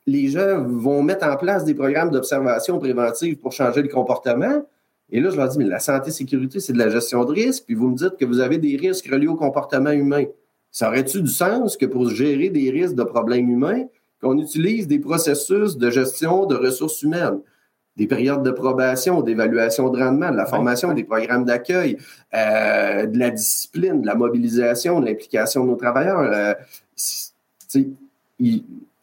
[0.07, 4.65] les gens vont mettre en place des programmes d'observation préventive pour changer le comportement.
[5.13, 7.65] Et là, je leur dis, mais la santé sécurité, c'est de la gestion de risque,
[7.67, 10.25] puis vous me dites que vous avez des risques reliés au comportement humain.
[10.71, 13.85] Ça aurait-tu du sens que pour gérer des risques de problèmes humains,
[14.23, 17.41] qu'on utilise des processus de gestion de ressources humaines?
[17.97, 21.99] Des périodes de probation, d'évaluation de rendement, de la formation, des programmes d'accueil,
[22.34, 26.20] euh, de la discipline, de la mobilisation, de l'implication de nos travailleurs.
[26.20, 26.55] Euh,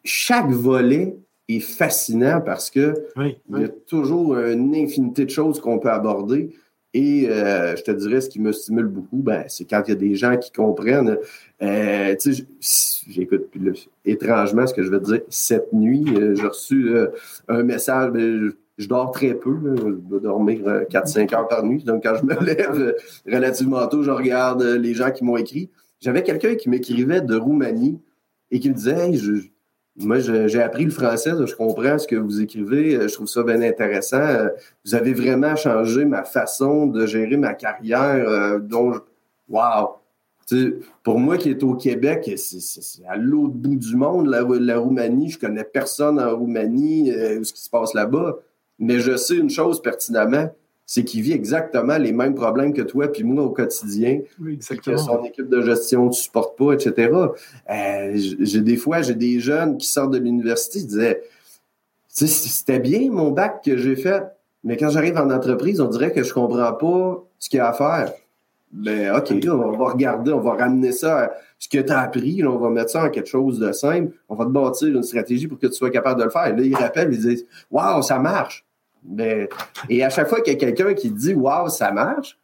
[0.03, 1.15] chaque volet
[1.47, 6.55] est fascinant parce que il y a toujours une infinité de choses qu'on peut aborder.
[6.93, 9.93] Et euh, je te dirais, ce qui me stimule beaucoup, ben, c'est quand il y
[9.93, 11.17] a des gens qui comprennent.
[11.59, 13.49] j'écoute
[14.05, 15.21] étrangement ce que je veux dire.
[15.29, 16.95] Cette nuit, j'ai reçu
[17.47, 18.11] un message.
[18.11, 19.57] Ben, je dors très peu.
[19.75, 20.59] Je dois dormir
[20.89, 21.83] 4-5 euh, heures par nuit.
[21.83, 22.93] Donc, quand je me lève euh,
[23.25, 25.69] relativement tôt, je regarde euh, les gens qui m'ont écrit.
[25.99, 27.99] J'avais quelqu'un qui m'écrivait de Roumanie
[28.51, 29.33] et qui me disait je,
[29.95, 33.63] Moi, j'ai appris le français, je comprends ce que vous écrivez, je trouve ça bien
[33.63, 34.47] intéressant.
[34.85, 38.59] Vous avez vraiment changé ma façon de gérer ma carrière.
[38.59, 38.97] Donc,
[39.49, 39.97] wow!
[41.03, 45.29] pour moi qui est au Québec, c'est à l'autre bout du monde, la, la, Roumanie.
[45.29, 48.37] Je connais personne en Roumanie, euh, ce qui se passe là-bas.
[48.79, 50.49] Mais je sais une chose pertinemment,
[50.85, 54.21] c'est qu'il vit exactement les mêmes problèmes que toi puis moi au quotidien.
[54.39, 54.57] Oui.
[54.57, 57.11] Que son équipe de gestion ne supporte pas, etc.
[57.69, 61.23] Euh, j'ai des fois, j'ai des jeunes qui sortent de l'université, ils disaient
[62.09, 64.23] c'était bien mon bac que j'ai fait,
[64.63, 67.69] mais quand j'arrive en entreprise, on dirait que je comprends pas ce qu'il y a
[67.69, 68.11] à faire.
[68.71, 72.45] Ben, OK, on va regarder, on va ramener ça à ce que tu as appris,
[72.45, 75.47] on va mettre ça en quelque chose de simple, on va te bâtir une stratégie
[75.47, 76.55] pour que tu sois capable de le faire.
[76.55, 78.65] là, ils rappellent, ils disent Waouh, ça marche.
[79.07, 79.47] Ben,
[79.89, 82.37] et à chaque fois qu'il y a quelqu'un qui dit Waouh, ça marche,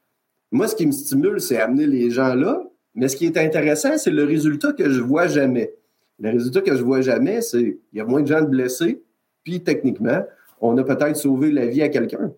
[0.51, 2.64] moi, ce qui me stimule, c'est amener les gens là.
[2.95, 5.74] Mais ce qui est intéressant, c'est le résultat que je vois jamais.
[6.20, 9.01] Le résultat que je vois jamais, c'est il y a moins de gens blessés,
[9.43, 10.24] puis techniquement,
[10.61, 12.32] on a peut-être sauvé la vie à quelqu'un.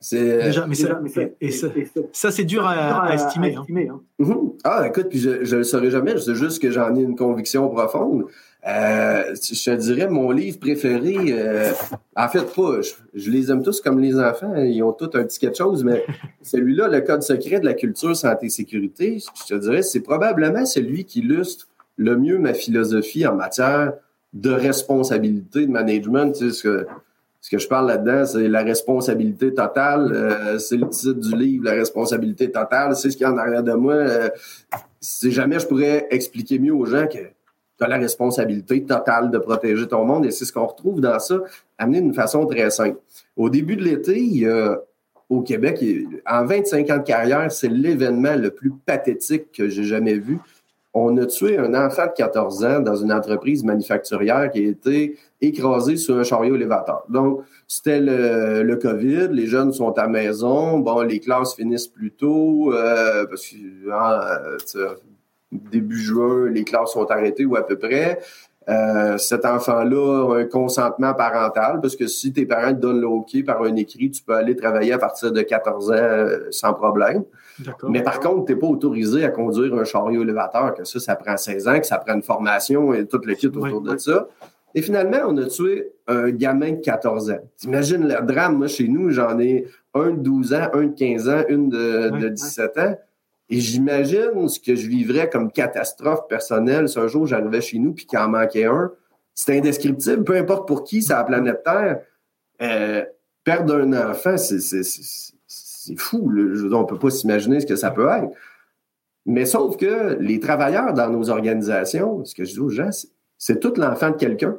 [0.00, 1.68] C'est Déjà, mais, ça,
[2.12, 3.54] ça, c'est dur à, estimer.
[3.54, 3.64] Hein.
[3.68, 4.00] Hein.
[4.18, 4.52] Mhm.
[4.64, 6.18] Ah, écoute, puis je ne le saurais jamais.
[6.18, 8.24] C'est juste que j'en ai une conviction profonde.
[8.64, 11.72] Euh, je te dirais, mon livre préféré, euh,
[12.16, 12.80] en fait, pas,
[13.12, 16.04] je, les aime tous comme les enfants, ils ont tous un petit quelque chose, mais
[16.42, 21.04] celui-là, le code secret de la culture santé sécurité, je te dirais, c'est probablement celui
[21.04, 23.94] qui illustre le mieux ma philosophie en matière
[24.32, 26.32] de responsabilité, de management.
[26.32, 26.86] Tu sais, ce, que,
[27.40, 30.12] ce que je parle là-dedans, c'est la responsabilité totale.
[30.12, 32.96] Euh, c'est le titre du livre, la responsabilité totale.
[32.96, 33.94] C'est ce qu'il y a en arrière de moi.
[33.94, 34.30] Euh,
[35.00, 37.18] si jamais je pourrais expliquer mieux aux gens que
[37.86, 41.40] la responsabilité totale de protéger ton monde, et c'est ce qu'on retrouve dans ça,
[41.78, 42.98] amené d'une façon très simple.
[43.36, 44.46] Au début de l'été,
[45.28, 45.82] au Québec,
[46.26, 50.38] en 25 ans de carrière, c'est l'événement le plus pathétique que j'ai jamais vu
[50.94, 55.16] on a tué un enfant de 14 ans dans une entreprise manufacturière qui a été
[55.40, 57.04] écrasé sur un chariot élévateur.
[57.08, 62.10] Donc, c'était le, le, COVID, les jeunes sont à maison, bon, les classes finissent plus
[62.10, 64.56] tôt, euh, parce que hein,
[65.52, 68.18] début juin, les classes sont arrêtées ou à peu près.
[68.68, 73.08] Euh, cet enfant-là a un consentement parental, parce que si tes parents te donnent le
[73.08, 76.72] OK par un écrit, tu peux aller travailler à partir de 14 ans euh, sans
[76.72, 77.24] problème.
[77.88, 81.16] Mais par contre, tu n'es pas autorisé à conduire un chariot élévateur, que ça, ça
[81.16, 84.28] prend 16 ans, que ça prend une formation et tout le kit autour de ça.
[84.74, 87.40] Et finalement, on a tué un gamin de 14 ans.
[87.56, 91.28] T'imagines le drame, moi, chez nous, j'en ai un de 12 ans, un de 15
[91.28, 92.98] ans, une de, 17 ans.
[93.52, 97.92] Et j'imagine ce que je vivrais comme catastrophe personnelle si un jour j'arrivais chez nous
[97.92, 98.90] puis qu'il en manquait un.
[99.34, 102.00] C'est indescriptible, peu importe pour qui, c'est la planète Terre.
[102.62, 103.04] Euh,
[103.44, 104.64] perdre un enfant, c'est
[105.98, 106.32] fou.
[106.32, 108.30] on ne peut pas s'imaginer ce que ça peut être.
[109.26, 112.88] Mais sauf que les travailleurs dans nos organisations, ce que je dis aux gens,
[113.36, 114.56] c'est tout l'enfant de quelqu'un.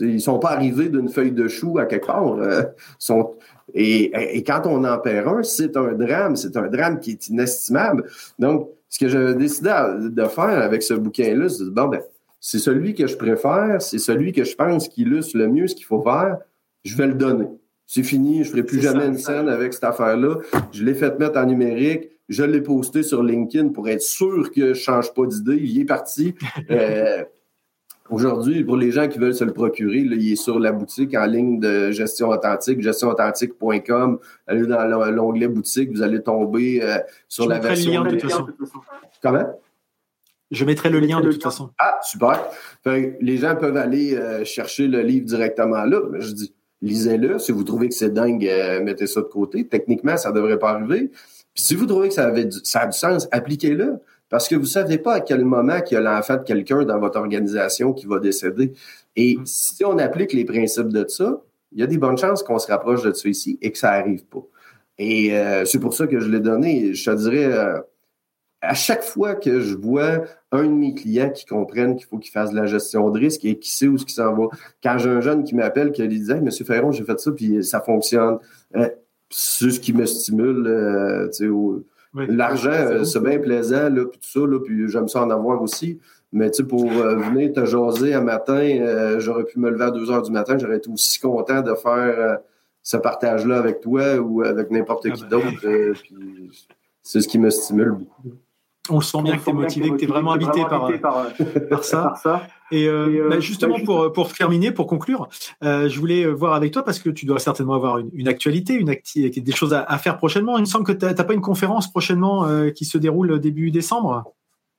[0.00, 2.34] Ils ne sont pas arrivés d'une feuille de chou à quelque part.
[2.34, 2.62] Euh,
[3.74, 6.36] et, quand on en perd un, c'est un drame.
[6.36, 8.04] C'est un drame qui est inestimable.
[8.38, 12.00] Donc, ce que j'ai décidé de faire avec ce bouquin-là, c'est bon, ben,
[12.40, 15.74] c'est celui que je préfère, c'est celui que je pense qui illustre le mieux ce
[15.74, 16.38] qu'il faut faire,
[16.84, 17.48] je vais le donner
[17.86, 20.38] c'est fini, je ferai plus jamais une scène avec cette affaire-là.
[20.72, 24.74] Je l'ai fait mettre en numérique, je l'ai posté sur LinkedIn pour être sûr que
[24.74, 25.56] je change pas d'idée.
[25.56, 26.34] Il est parti.
[26.70, 27.24] Euh,
[28.10, 31.26] aujourd'hui, pour les gens qui veulent se le procurer, il est sur la boutique en
[31.26, 34.18] ligne de Gestion Authentique, gestionauthentique.com.
[34.46, 36.98] Allez dans l'onglet boutique, vous allez tomber euh,
[37.28, 38.04] sur la version.
[38.04, 38.46] Le lien, de toute façon.
[39.22, 39.60] Comment?
[40.50, 41.70] Je mettrai le lien de toute façon.
[41.78, 42.44] Ah, super.
[42.84, 46.00] les gens peuvent aller euh, chercher le livre directement là.
[46.18, 47.38] Je dis, lisez-le.
[47.38, 49.66] Si vous trouvez que c'est dingue, euh, mettez ça de côté.
[49.66, 51.10] Techniquement, ça ne devrait pas arriver.
[51.54, 53.98] Puis si vous trouvez que ça, avait du, ça a du sens, appliquez-le.
[54.28, 56.84] Parce que vous ne savez pas à quel moment qu'il y a l'enfant de quelqu'un
[56.84, 58.72] dans votre organisation qui va décéder.
[59.14, 59.46] Et mm.
[59.46, 61.40] si on applique les principes de ça,
[61.72, 63.92] il y a des bonnes chances qu'on se rapproche de ça ici et que ça
[63.92, 64.42] n'arrive pas.
[64.98, 66.94] Et euh, c'est pour ça que je l'ai donné.
[66.94, 67.80] Je te dirais, euh,
[68.62, 72.32] à chaque fois que je vois un de mes clients qui comprenne qu'il faut qu'il
[72.32, 74.48] fasse de la gestion de risque et qui sait où ce qui s'en va,
[74.82, 77.62] quand j'ai un jeune qui m'appelle qui dit hey, Monsieur Ferron, j'ai fait ça, puis
[77.62, 78.38] ça fonctionne.
[78.74, 78.88] Euh,
[79.28, 81.30] c'est ce qui me stimule.
[82.16, 85.30] Euh, L'argent, euh, c'est bien plaisant, là, puis tout ça, là, puis j'aime ça en
[85.30, 85.98] avoir aussi.
[86.32, 90.10] Mais tu sais, pour venir te jaser un matin, j'aurais pu me lever à 2
[90.10, 92.40] heures du matin, j'aurais été aussi content de faire
[92.82, 95.28] ce partage-là avec toi ou avec n'importe ah qui ben.
[95.28, 95.94] d'autre.
[97.00, 98.32] c'est ce qui me stimule beaucoup.
[98.90, 100.90] On sent bien que tu es motivé, que tu es vraiment habité par,
[101.70, 102.14] par, ça.
[102.70, 105.28] Et, euh, bah, justement, pour, pour terminer, pour conclure,
[105.62, 108.94] euh, je voulais voir avec toi, parce que tu dois certainement avoir une, actualité, une
[109.14, 110.58] des choses à, faire prochainement.
[110.58, 113.70] Il me semble que tu n'as pas une conférence prochainement euh, qui se déroule début
[113.70, 114.32] décembre.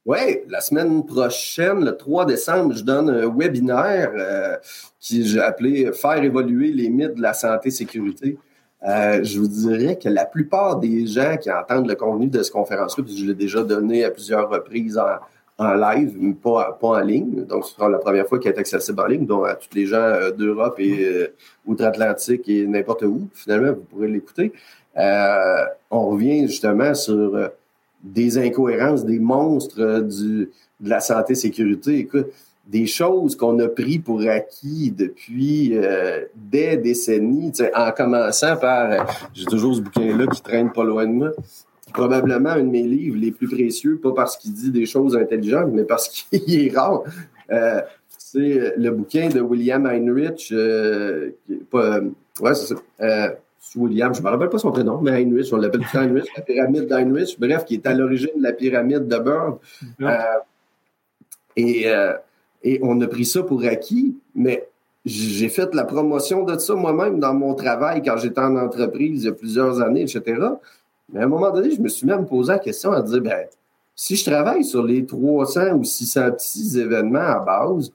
[0.06, 4.12] Oui, la semaine prochaine, le 3 décembre, je donne un webinaire
[5.00, 8.38] qui j'ai appelé Faire évoluer les mythes de la santé-sécurité.
[8.84, 12.54] Euh, je vous dirais que la plupart des gens qui entendent le contenu de cette
[12.54, 14.98] conférence-là, puis je l'ai déjà donné à plusieurs reprises
[15.58, 17.44] en, live, mais pas, pas en ligne.
[17.46, 19.88] Donc, ce sera la première fois qu'il est accessible en ligne, donc à tous les
[19.88, 21.34] gens euh, d'Europe et euh,
[21.66, 23.28] outre-Atlantique et n'importe où.
[23.34, 24.54] Finalement, vous pourrez l'écouter.
[24.96, 27.50] on revient justement sur
[28.04, 31.98] des incohérences, des monstres du, de la santé-sécurité.
[31.98, 32.28] Écoute,
[32.68, 38.98] des choses qu'on a pris pour acquis depuis euh, des décennies, en commençant par, euh,
[39.34, 41.32] j'ai toujours ce bouquin-là qui traîne pas loin de moi,
[41.94, 45.70] probablement un de mes livres les plus précieux, pas parce qu'il dit des choses intelligentes,
[45.72, 47.04] mais parce qu'il est rare.
[47.52, 50.54] Euh, c'est le bouquin de William Heinrich,
[51.72, 52.02] pas,
[52.42, 53.36] ouais, c'est ça.
[53.76, 56.88] William, je ne me rappelle pas son prénom, mais Heinrich, on l'appelle Heinrich, la pyramide
[56.88, 59.60] d'Heinrich, bref, qui est à l'origine de la pyramide de Bird.
[61.56, 61.86] et
[62.68, 64.68] et on a pris ça pour acquis, mais
[65.06, 69.28] j'ai fait la promotion de ça moi-même dans mon travail quand j'étais en entreprise il
[69.28, 70.22] y a plusieurs années, etc.
[71.14, 73.46] Mais à un moment donné, je me suis même posé la question à dire, ben,
[73.96, 77.92] si je travaille sur les 300 ou 600 petits événements à base,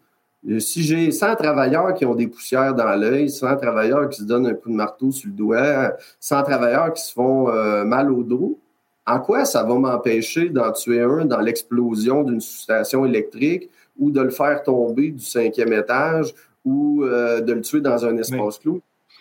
[0.58, 4.46] Si j'ai 100 travailleurs qui ont des poussières dans l'œil, 100 travailleurs qui se donnent
[4.46, 8.22] un coup de marteau sur le doigt, 100 travailleurs qui se font euh, mal au
[8.24, 8.58] dos,
[9.06, 14.20] en quoi ça va m'empêcher d'en tuer un dans l'explosion d'une station électrique ou de
[14.20, 16.34] le faire tomber du cinquième étage
[16.64, 18.80] ou euh, de le tuer dans un espace clos?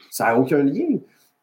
[0.09, 0.99] Ça n'a aucun lien.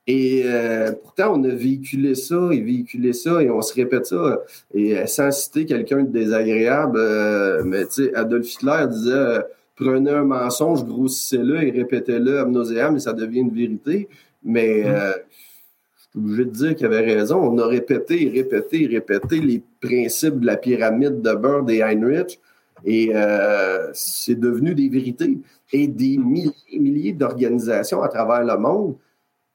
[0.07, 4.41] Et euh, pourtant, on a véhiculé ça et véhiculé ça et on se répète ça.
[4.73, 6.99] Et euh, sans citer quelqu'un de désagréable,
[7.65, 9.41] mais tu sais, Adolf Hitler disait
[9.77, 14.09] prenez un mensonge, grossissez-le et répétez-le à nauseam et ça devient une vérité.
[14.43, 17.37] Mais je suis obligé de dire qu'il avait raison.
[17.37, 21.83] On a répété et répété et répété les principes de la pyramide de Bird et
[21.83, 22.41] Heinrich
[22.85, 23.13] et
[23.93, 25.39] c'est devenu des vérités.
[25.73, 28.97] Et des milliers et milliers d'organisations à travers le monde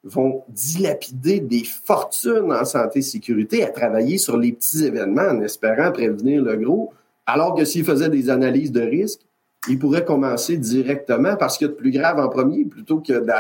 [0.03, 5.41] vont dilapider des fortunes en santé et sécurité à travailler sur les petits événements en
[5.41, 6.93] espérant prévenir le gros,
[7.25, 9.21] alors que s'ils faisaient des analyses de risque,
[9.69, 13.13] ils pourraient commencer directement parce qu'il y a de plus grave en premier plutôt que
[13.13, 13.31] de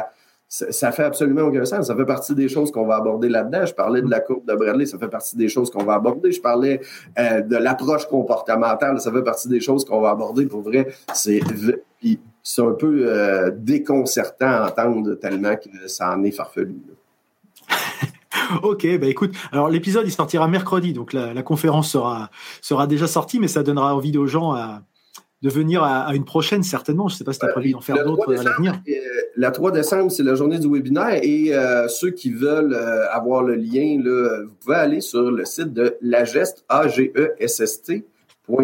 [0.53, 1.87] ça, fait absolument aucun sens.
[1.87, 3.65] Ça fait partie des choses qu'on va aborder là-dedans.
[3.65, 6.31] Je parlais de la courbe de Bradley, ça fait partie des choses qu'on va aborder.
[6.31, 6.79] Je parlais
[7.17, 10.45] euh, de l'approche comportementale, ça fait partie des choses qu'on va aborder.
[10.45, 11.41] Pour vrai, c'est
[12.59, 16.75] un peu euh, déconcertant à entendre tellement que ça en est farfelu.
[18.63, 22.29] ok, bah écoute, alors l'épisode il sortira mercredi, donc la, conférence sera,
[22.61, 24.83] sera déjà sortie, mais ça donnera envie aux gens à,
[25.43, 27.07] de venir à, une prochaine certainement.
[27.07, 28.81] Je ne sais pas si tu as prévu d'en faire d'autres à l'avenir.
[28.89, 28.93] Euh,
[29.35, 32.75] la 3 décembre, c'est la journée du webinaire et euh, ceux qui veulent
[33.11, 38.05] avoir le lien, là, vous pouvez aller sur le site de l'agest, A-G-E-S-S-T,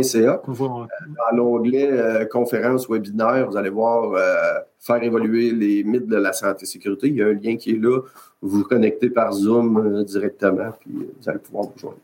[0.02, 0.42] .ca.
[0.48, 6.18] Euh, dans l'onglet euh, conférence webinaire, vous allez voir euh, faire évoluer les mythes de
[6.18, 7.08] la santé et sécurité.
[7.08, 8.00] Il y a un lien qui est là.
[8.42, 11.98] Vous vous connectez par Zoom directement, puis vous allez pouvoir vous joindre.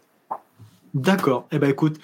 [0.93, 1.47] D'accord.
[1.51, 1.97] Eh bien, écoute,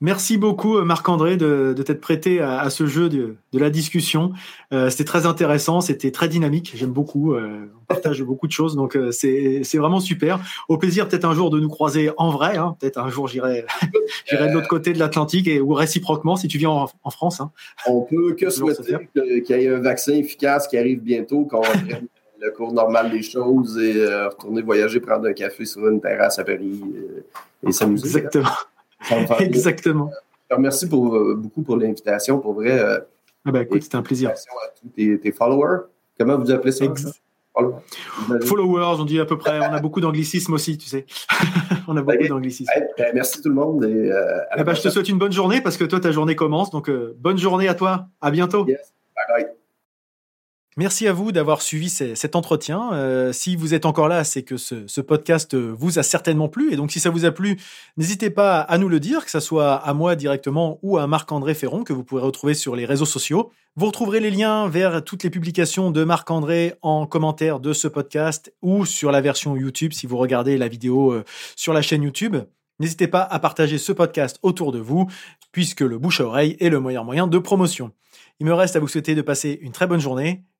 [0.00, 4.32] Merci beaucoup euh, Marc-André de, de t'être prêté à, ce jeu de, de la discussion.
[4.72, 6.72] Euh, c'était très intéressant, c'était très dynamique.
[6.76, 7.34] J'aime beaucoup.
[7.34, 10.40] Euh, on partage beaucoup de choses, donc euh, c'est vraiment super.
[10.68, 12.56] Au plaisir peut-être un jour de nous croiser en vrai.
[12.56, 12.76] Hein.
[12.78, 13.64] Peut-être un jour j'irai
[14.26, 17.40] j'irai de l'autre côté de l'Atlantique et ou réciproquement si tu viens en, en France.
[17.40, 17.50] Hein.
[17.88, 22.06] On peut que souhaiter qu'il y ait un vaccin efficace qui arrive bientôt, qu'on reprenne
[22.40, 26.44] le cours normal des choses et retourner voyager, prendre un café sur une terrasse à
[26.44, 26.80] Paris
[27.66, 28.06] et s'amuser.
[28.06, 28.50] Exactement.
[29.40, 30.10] Exactement.
[30.44, 32.38] Je te remercie pour, euh, beaucoup pour l'invitation.
[32.38, 32.78] Pour vrai.
[32.78, 32.98] Euh,
[33.44, 34.30] ah ben, écoute, c'était un plaisir.
[34.30, 34.34] À
[34.80, 35.86] tous tes, followers.
[36.18, 36.86] Comment vous appelez ça?
[38.44, 39.00] Followers.
[39.00, 39.58] on dit à peu près.
[39.60, 41.06] On a beaucoup d'anglicisme aussi, tu sais.
[41.88, 42.72] on a beaucoup d'anglicisme.
[42.96, 43.84] Ben, merci tout le monde.
[43.84, 46.36] Et, euh, eh ben, je te souhaite une bonne journée parce que toi, ta journée
[46.36, 46.70] commence.
[46.70, 48.06] Donc, bonne journée à toi.
[48.20, 48.66] À bientôt.
[48.66, 48.92] Yes.
[49.14, 49.58] Bye bye.
[50.78, 52.92] Merci à vous d'avoir suivi cet entretien.
[52.92, 56.72] Euh, si vous êtes encore là, c'est que ce, podcast vous a certainement plu.
[56.72, 57.58] Et donc, si ça vous a plu,
[57.96, 61.54] n'hésitez pas à nous le dire, que ce soit à moi directement ou à Marc-André
[61.54, 63.50] Ferron, que vous pourrez retrouver sur les réseaux sociaux.
[63.74, 68.54] Vous retrouverez les liens vers toutes les publications de Marc-André en commentaire de ce podcast
[68.62, 71.24] ou sur la version YouTube si vous regardez la vidéo euh,
[71.56, 72.36] sur la chaîne YouTube.
[72.78, 75.08] N'hésitez pas à partager ce podcast autour de vous,
[75.50, 77.90] puisque le bouche à oreille est le meilleur moyen de promotion.
[78.38, 80.44] Il me reste à vous souhaiter de passer une très bonne journée